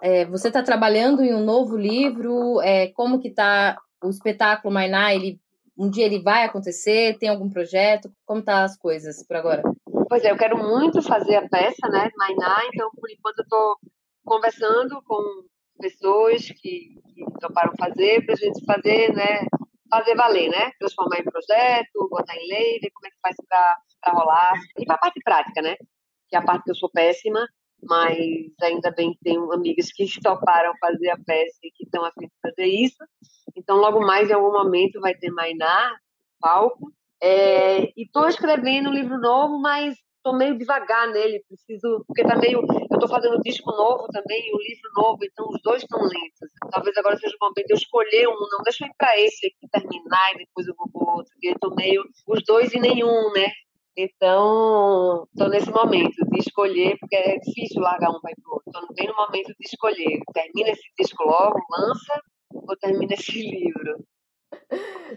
é, 0.01 0.25
você 0.25 0.49
está 0.49 0.61
trabalhando 0.61 1.23
em 1.23 1.33
um 1.33 1.43
novo 1.43 1.75
livro? 1.75 2.61
É, 2.61 2.87
como 2.89 3.19
que 3.19 3.29
está 3.29 3.79
o 4.03 4.09
espetáculo 4.09 4.73
Mainá? 4.73 5.13
Ele 5.13 5.39
um 5.77 5.89
dia 5.89 6.05
ele 6.05 6.21
vai 6.21 6.43
acontecer? 6.43 7.17
Tem 7.17 7.29
algum 7.29 7.49
projeto? 7.49 8.11
Como 8.25 8.43
tá 8.43 8.63
as 8.63 8.77
coisas 8.77 9.25
por 9.25 9.35
agora? 9.37 9.63
Pois 10.09 10.23
é, 10.23 10.31
eu 10.31 10.37
quero 10.37 10.57
muito 10.57 11.01
fazer 11.01 11.35
a 11.35 11.49
peça, 11.49 11.87
né, 11.89 12.09
Mainá, 12.15 12.61
então 12.71 12.89
por 12.99 13.09
enquanto 13.09 13.39
eu 13.39 13.43
estou 13.43 13.75
conversando 14.23 15.01
com 15.03 15.21
pessoas 15.79 16.45
que, 16.47 16.99
que 17.13 17.25
toparam 17.39 17.73
fazer, 17.77 18.25
para 18.25 18.33
a 18.33 18.37
gente 18.37 18.63
fazer, 18.65 19.13
né, 19.13 19.45
fazer 19.89 20.15
valer, 20.15 20.49
né, 20.49 20.71
transformar 20.79 21.19
em 21.19 21.23
projeto, 21.23 22.09
botar 22.09 22.35
em 22.35 22.47
lei, 22.47 22.79
ver 22.79 22.91
como 22.91 23.07
é 23.07 23.09
que 23.09 23.17
faz 23.21 23.35
para 23.47 24.13
rolar, 24.13 24.53
e 24.77 24.85
para 24.85 24.95
a 24.95 24.99
parte 24.99 25.19
prática, 25.23 25.61
né, 25.61 25.75
que 26.29 26.35
é 26.35 26.37
a 26.37 26.43
parte 26.43 26.63
que 26.63 26.71
eu 26.71 26.75
sou 26.75 26.89
péssima, 26.91 27.47
mas 27.81 28.17
ainda 28.61 28.91
bem 28.91 29.13
que 29.13 29.19
tenho 29.23 29.51
amigas 29.51 29.91
que 29.91 30.05
toparam 30.21 30.73
fazer 30.79 31.09
a 31.09 31.17
peça 31.25 31.57
e 31.63 31.71
que 31.71 31.83
estão 31.83 32.05
a 32.05 32.11
fim 32.11 32.27
de 32.27 32.33
fazer 32.41 32.65
isso. 32.65 33.03
Então, 33.55 33.77
logo 33.77 33.99
mais, 33.99 34.29
em 34.29 34.33
algum 34.33 34.51
momento, 34.51 34.99
vai 34.99 35.15
ter 35.15 35.31
Mainá, 35.31 35.95
palco. 36.39 36.91
É, 37.21 37.83
e 37.95 38.03
estou 38.03 38.27
escrevendo 38.27 38.89
um 38.89 38.93
livro 38.93 39.17
novo, 39.19 39.59
mas 39.59 39.95
estou 40.17 40.37
meio 40.37 40.57
devagar 40.57 41.07
nele, 41.09 41.43
preciso, 41.47 42.03
porque 42.07 42.23
tá 42.23 42.35
meio, 42.37 42.59
eu 42.59 42.95
estou 42.95 43.09
fazendo 43.09 43.37
um 43.37 43.41
disco 43.41 43.69
novo 43.71 44.07
também, 44.07 44.41
um 44.53 44.57
livro 44.57 44.89
novo, 44.95 45.19
então 45.21 45.45
os 45.49 45.61
dois 45.61 45.83
estão 45.83 46.01
lentos. 46.01 46.49
Talvez 46.71 46.95
agora 46.97 47.17
seja 47.17 47.35
o 47.35 47.45
momento 47.45 47.67
de 47.67 47.73
eu 47.73 47.77
escolher 47.77 48.27
um, 48.27 48.39
não 48.51 48.63
deixa 48.63 48.85
eu 48.85 48.87
ir 48.87 48.93
para 48.97 49.19
esse 49.19 49.47
aqui 49.47 49.67
terminar 49.69 50.33
e 50.33 50.37
depois 50.39 50.67
eu 50.67 50.73
vou 50.77 50.89
para 50.89 51.13
outro, 51.13 51.31
porque 51.33 51.49
estou 51.49 51.75
meio 51.75 52.03
os 52.27 52.43
dois 52.45 52.73
e 52.73 52.79
nenhum, 52.79 53.31
né? 53.33 53.51
Então, 53.95 55.27
estou 55.33 55.49
nesse 55.49 55.69
momento 55.69 56.15
de 56.31 56.39
escolher, 56.39 56.97
porque 56.99 57.15
é 57.15 57.37
difícil 57.37 57.81
largar 57.81 58.09
um 58.09 58.19
para 58.19 58.31
o 58.31 58.53
outro. 58.53 58.63
Estou 58.67 58.95
bem 58.95 59.07
no 59.07 59.15
momento 59.15 59.47
de 59.47 59.65
escolher. 59.65 60.19
Termina 60.33 60.69
esse 60.69 60.89
disco 60.97 61.23
logo, 61.23 61.59
lança, 61.69 62.21
ou 62.53 62.77
termina 62.77 63.13
esse 63.13 63.31
livro. 63.31 64.05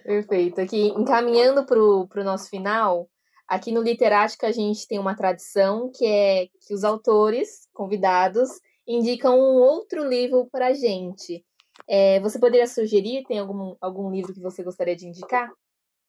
Perfeito. 0.02 0.60
Aqui, 0.60 0.88
encaminhando 0.88 1.64
para 1.64 1.78
o 1.78 2.24
nosso 2.24 2.48
final, 2.48 3.08
aqui 3.48 3.72
no 3.72 3.82
Literática 3.82 4.46
a 4.48 4.52
gente 4.52 4.86
tem 4.86 4.98
uma 4.98 5.16
tradição 5.16 5.90
que 5.94 6.06
é 6.06 6.46
que 6.66 6.74
os 6.74 6.84
autores 6.84 7.68
convidados 7.72 8.48
indicam 8.86 9.38
um 9.38 9.60
outro 9.60 10.08
livro 10.08 10.48
para 10.50 10.68
a 10.68 10.74
gente. 10.74 11.44
É, 11.88 12.20
você 12.20 12.38
poderia 12.38 12.66
sugerir? 12.66 13.24
Tem 13.26 13.38
algum, 13.38 13.76
algum 13.80 14.10
livro 14.10 14.32
que 14.32 14.40
você 14.40 14.62
gostaria 14.62 14.96
de 14.96 15.06
indicar? 15.06 15.50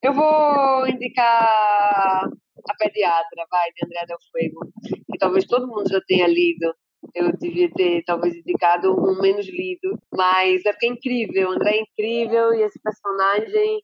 Eu 0.02 0.14
vou 0.14 0.88
indicar 0.88 2.30
a 2.70 2.76
pediatra, 2.78 3.46
vai, 3.50 3.72
de 3.72 3.86
André 3.86 4.06
Del 4.06 4.18
Fuego, 4.32 4.72
que 5.12 5.18
talvez 5.18 5.46
todo 5.46 5.68
mundo 5.68 5.90
já 5.90 6.00
tenha 6.08 6.28
lido. 6.28 6.74
Eu 7.14 7.32
devia 7.38 7.70
ter, 7.72 8.04
talvez, 8.04 8.36
indicado 8.36 8.94
um 8.94 9.22
menos 9.22 9.48
lido, 9.48 10.00
mas 10.14 10.66
é 10.66 10.72
porque 10.72 10.88
é 10.88 10.90
incrível. 10.90 11.50
O 11.50 11.52
André 11.54 11.78
é 11.78 11.82
incrível 11.82 12.54
e 12.54 12.62
esse 12.62 12.80
personagem 12.80 13.84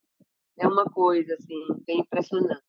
é 0.59 0.67
uma 0.67 0.86
coisa, 0.86 1.33
assim, 1.33 1.65
bem 1.86 1.99
impressionante. 1.99 2.62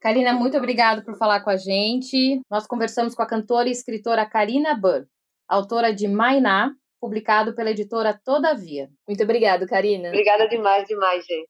Karina, 0.00 0.32
muito 0.32 0.56
obrigada 0.56 1.02
por 1.02 1.16
falar 1.16 1.40
com 1.40 1.50
a 1.50 1.56
gente. 1.56 2.40
Nós 2.50 2.66
conversamos 2.66 3.14
com 3.14 3.22
a 3.22 3.26
cantora 3.26 3.68
e 3.68 3.72
escritora 3.72 4.24
Karina 4.24 4.74
Burr, 4.74 5.06
autora 5.48 5.92
de 5.92 6.06
Mainá, 6.06 6.72
publicado 7.00 7.54
pela 7.54 7.70
editora 7.70 8.18
Todavia. 8.24 8.88
Muito 9.06 9.22
obrigada, 9.22 9.66
Karina. 9.66 10.08
Obrigada 10.08 10.48
demais, 10.48 10.86
demais, 10.86 11.24
gente. 11.24 11.48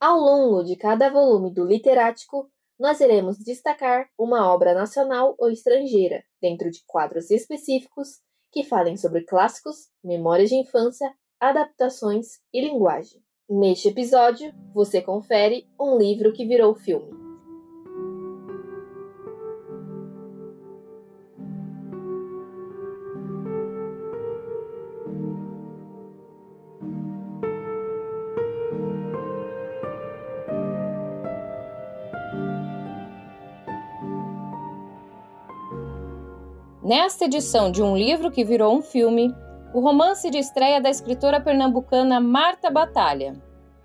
Ao 0.00 0.16
longo 0.16 0.62
de 0.62 0.76
cada 0.76 1.10
volume 1.10 1.52
do 1.52 1.64
Literático, 1.66 2.48
nós 2.78 3.00
iremos 3.00 3.38
destacar 3.38 4.08
uma 4.18 4.52
obra 4.52 4.72
nacional 4.72 5.34
ou 5.38 5.50
estrangeira, 5.50 6.22
dentro 6.40 6.70
de 6.70 6.82
quadros 6.86 7.30
específicos 7.30 8.20
que 8.52 8.64
falem 8.64 8.96
sobre 8.96 9.24
clássicos, 9.24 9.88
memórias 10.02 10.48
de 10.48 10.56
infância, 10.56 11.12
adaptações 11.40 12.38
e 12.52 12.60
linguagem. 12.60 13.20
Neste 13.48 13.88
episódio, 13.88 14.52
você 14.72 15.00
confere 15.02 15.66
um 15.80 15.96
livro 15.96 16.32
que 16.32 16.46
virou 16.46 16.74
filme. 16.74 17.27
Nesta 36.88 37.26
edição 37.26 37.70
de 37.70 37.82
um 37.82 37.94
livro 37.94 38.30
que 38.30 38.42
virou 38.42 38.74
um 38.74 38.80
filme, 38.80 39.36
o 39.74 39.80
romance 39.80 40.30
de 40.30 40.38
estreia 40.38 40.80
da 40.80 40.88
escritora 40.88 41.38
pernambucana 41.38 42.18
Marta 42.18 42.70
Batalha. 42.70 43.36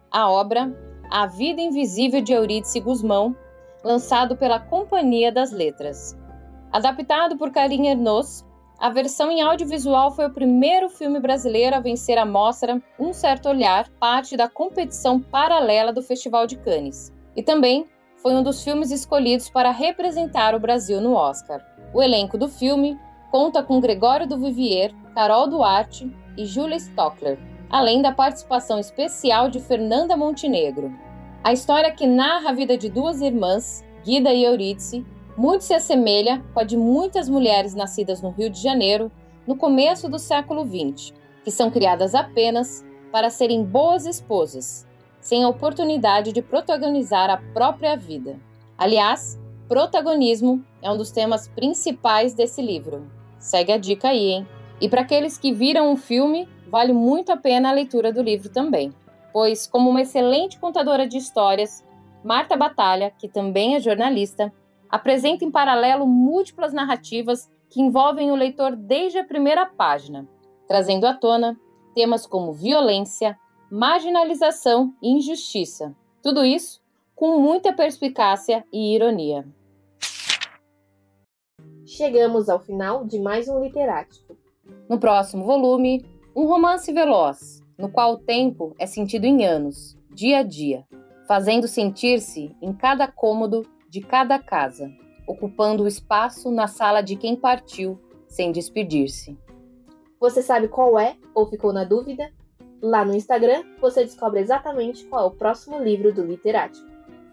A 0.09 0.31
obra 0.31 0.73
A 1.11 1.27
Vida 1.27 1.59
Invisível 1.59 2.21
de 2.21 2.31
Eurídice 2.31 2.79
Guzmão, 2.79 3.35
lançado 3.83 4.37
pela 4.37 4.57
Companhia 4.57 5.33
das 5.33 5.51
Letras. 5.51 6.17
Adaptado 6.71 7.37
por 7.37 7.51
Karine 7.51 7.89
Ernaux, 7.89 8.45
a 8.79 8.89
versão 8.89 9.29
em 9.29 9.41
audiovisual 9.41 10.11
foi 10.11 10.27
o 10.27 10.33
primeiro 10.33 10.87
filme 10.87 11.19
brasileiro 11.19 11.75
a 11.75 11.81
vencer 11.81 12.17
a 12.17 12.25
mostra 12.25 12.81
Um 12.97 13.11
Certo 13.11 13.49
Olhar, 13.49 13.89
parte 13.99 14.37
da 14.37 14.47
competição 14.47 15.19
paralela 15.19 15.91
do 15.91 16.01
Festival 16.01 16.47
de 16.47 16.57
Cannes. 16.57 17.11
E 17.35 17.43
também 17.43 17.85
foi 18.15 18.33
um 18.33 18.41
dos 18.41 18.63
filmes 18.63 18.91
escolhidos 18.91 19.49
para 19.49 19.71
representar 19.71 20.55
o 20.55 20.59
Brasil 20.61 21.01
no 21.01 21.15
Oscar. 21.15 21.72
O 21.93 22.01
elenco 22.01 22.39
do 22.39 22.49
filme 22.49 22.99
conta 23.29 23.61
com 23.61 23.79
Gregório 23.79 24.27
do 24.27 24.39
Vivier, 24.39 24.91
Carol 25.13 25.47
Duarte 25.47 26.11
e 26.35 26.43
Julia 26.43 26.77
Stockler, 26.77 27.37
além 27.69 28.01
da 28.01 28.11
participação 28.11 28.79
especial 28.79 29.47
de 29.47 29.59
Fernanda 29.59 30.17
Montenegro. 30.17 30.91
A 31.43 31.53
história 31.53 31.91
que 31.91 32.07
narra 32.07 32.49
a 32.49 32.53
vida 32.53 32.75
de 32.75 32.89
duas 32.89 33.21
irmãs, 33.21 33.85
Guida 34.03 34.33
e 34.33 34.43
Eurídice, 34.43 35.05
muito 35.37 35.63
se 35.63 35.73
assemelha 35.73 36.43
com 36.53 36.59
a 36.59 36.63
de 36.63 36.75
muitas 36.75 37.29
mulheres 37.29 37.75
nascidas 37.75 38.21
no 38.21 38.31
Rio 38.31 38.49
de 38.49 38.61
Janeiro 38.61 39.11
no 39.45 39.55
começo 39.55 40.09
do 40.09 40.17
século 40.17 40.63
XX, 40.65 41.13
que 41.43 41.51
são 41.51 41.69
criadas 41.69 42.15
apenas 42.15 42.83
para 43.11 43.29
serem 43.29 43.63
boas 43.63 44.07
esposas, 44.07 44.87
sem 45.19 45.43
a 45.43 45.49
oportunidade 45.49 46.31
de 46.31 46.41
protagonizar 46.41 47.29
a 47.29 47.37
própria 47.37 47.95
vida. 47.95 48.39
Aliás, 48.77 49.39
protagonismo 49.73 50.63
é 50.83 50.91
um 50.91 50.95
dos 50.95 51.09
temas 51.09 51.47
principais 51.47 52.35
desse 52.35 52.61
livro. 52.61 53.09
Segue 53.39 53.71
a 53.71 53.77
dica 53.77 54.09
aí, 54.09 54.29
hein? 54.29 54.47
E 54.79 54.87
para 54.87 55.01
aqueles 55.01 55.35
que 55.35 55.51
viram 55.51 55.91
o 55.91 55.97
filme, 55.97 56.47
vale 56.67 56.93
muito 56.93 57.31
a 57.31 57.37
pena 57.37 57.69
a 57.69 57.73
leitura 57.73 58.13
do 58.13 58.21
livro 58.21 58.49
também, 58.49 58.93
pois, 59.33 59.65
como 59.65 59.89
uma 59.89 60.03
excelente 60.03 60.59
contadora 60.59 61.07
de 61.07 61.17
histórias, 61.17 61.83
Marta 62.23 62.55
Batalha, 62.55 63.11
que 63.17 63.27
também 63.27 63.73
é 63.75 63.79
jornalista, 63.79 64.53
apresenta 64.87 65.43
em 65.43 65.49
paralelo 65.49 66.05
múltiplas 66.05 66.71
narrativas 66.71 67.49
que 67.67 67.81
envolvem 67.81 68.29
o 68.29 68.35
leitor 68.35 68.75
desde 68.75 69.17
a 69.17 69.25
primeira 69.25 69.65
página, 69.65 70.29
trazendo 70.67 71.07
à 71.07 71.15
tona 71.15 71.59
temas 71.95 72.27
como 72.27 72.53
violência, 72.53 73.35
marginalização 73.71 74.93
e 75.01 75.17
injustiça. 75.17 75.95
Tudo 76.21 76.45
isso 76.45 76.79
com 77.15 77.39
muita 77.39 77.73
perspicácia 77.73 78.63
e 78.71 78.93
ironia. 78.93 79.47
Chegamos 81.95 82.49
ao 82.49 82.59
final 82.59 83.05
de 83.05 83.19
mais 83.19 83.47
um 83.47 83.63
Literático. 83.63 84.35
No 84.89 84.99
próximo 84.99 85.45
volume, 85.45 86.03
um 86.35 86.47
romance 86.47 86.91
veloz, 86.91 87.63
no 87.77 87.87
qual 87.87 88.13
o 88.13 88.17
tempo 88.17 88.73
é 88.79 88.87
sentido 88.87 89.25
em 89.25 89.45
anos, 89.45 89.95
dia 90.09 90.39
a 90.39 90.43
dia, 90.43 90.87
fazendo 91.27 91.67
sentir-se 91.67 92.57
em 92.59 92.73
cada 92.73 93.07
cômodo 93.07 93.63
de 93.91 94.01
cada 94.01 94.39
casa, 94.39 94.91
ocupando 95.27 95.83
o 95.83 95.87
espaço 95.87 96.49
na 96.49 96.65
sala 96.65 97.01
de 97.03 97.15
quem 97.15 97.35
partiu 97.35 98.01
sem 98.27 98.51
despedir-se. 98.51 99.37
Você 100.19 100.41
sabe 100.41 100.69
qual 100.69 100.97
é 100.97 101.15
ou 101.35 101.45
ficou 101.45 101.71
na 101.71 101.83
dúvida? 101.83 102.27
Lá 102.81 103.05
no 103.05 103.13
Instagram 103.13 103.63
você 103.79 104.03
descobre 104.03 104.39
exatamente 104.39 105.05
qual 105.05 105.25
é 105.25 105.27
o 105.27 105.37
próximo 105.37 105.77
livro 105.77 106.11
do 106.11 106.25
Literático. 106.25 106.87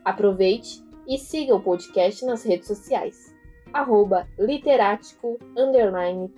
Aproveite 0.05 0.85
e 1.09 1.17
siga 1.17 1.55
o 1.55 1.63
podcast 1.63 2.27
nas 2.27 2.45
redes 2.45 2.69
sociais. 2.69 3.40
Arroba 3.73 4.27
Literático 4.39 5.39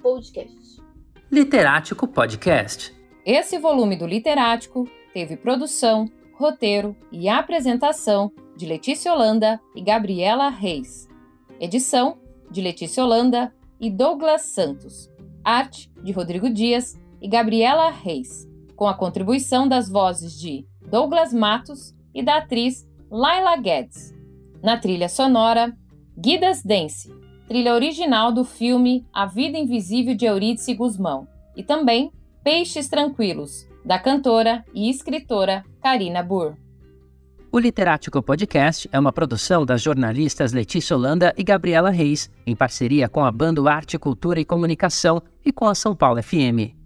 Podcast. 0.02 0.82
Literático 1.30 2.06
Podcast. 2.06 2.94
Esse 3.24 3.58
volume 3.58 3.96
do 3.96 4.06
Literático 4.06 4.88
teve 5.14 5.36
produção, 5.36 6.06
roteiro 6.34 6.94
e 7.10 7.28
apresentação 7.28 8.32
de 8.56 8.66
Letícia 8.66 9.12
Holanda 9.12 9.60
e 9.74 9.82
Gabriela 9.82 10.48
Reis. 10.48 11.08
Edição 11.58 12.18
de 12.50 12.60
Letícia 12.60 13.04
Holanda 13.04 13.54
e 13.80 13.90
Douglas 13.90 14.42
Santos. 14.42 15.10
Arte 15.44 15.90
de 16.02 16.12
Rodrigo 16.12 16.50
Dias 16.50 17.00
e 17.20 17.28
Gabriela 17.28 17.90
Reis 17.90 18.50
com 18.82 18.88
a 18.88 18.94
contribuição 18.94 19.68
das 19.68 19.88
vozes 19.88 20.36
de 20.36 20.66
Douglas 20.90 21.32
Matos 21.32 21.94
e 22.12 22.20
da 22.20 22.38
atriz 22.38 22.84
Laila 23.08 23.56
Guedes. 23.56 24.12
Na 24.60 24.76
trilha 24.76 25.08
sonora, 25.08 25.72
Guidas 26.18 26.64
Dance, 26.64 27.08
trilha 27.52 27.74
original 27.74 28.32
do 28.32 28.46
filme 28.46 29.04
A 29.12 29.26
Vida 29.26 29.58
Invisível 29.58 30.14
de 30.14 30.24
Eurídice 30.24 30.72
Guzmão, 30.72 31.28
e 31.54 31.62
também 31.62 32.10
Peixes 32.42 32.88
Tranquilos, 32.88 33.68
da 33.84 33.98
cantora 33.98 34.64
e 34.72 34.88
escritora 34.88 35.62
Karina 35.82 36.22
Burr. 36.22 36.56
O 37.52 37.58
Literático 37.58 38.22
Podcast 38.22 38.88
é 38.90 38.98
uma 38.98 39.12
produção 39.12 39.66
das 39.66 39.82
jornalistas 39.82 40.54
Letícia 40.54 40.96
Holanda 40.96 41.34
e 41.36 41.44
Gabriela 41.44 41.90
Reis, 41.90 42.30
em 42.46 42.56
parceria 42.56 43.06
com 43.06 43.22
a 43.22 43.30
Bando 43.30 43.68
Arte, 43.68 43.98
Cultura 43.98 44.40
e 44.40 44.46
Comunicação 44.46 45.22
e 45.44 45.52
com 45.52 45.66
a 45.66 45.74
São 45.74 45.94
Paulo 45.94 46.22
FM. 46.22 46.81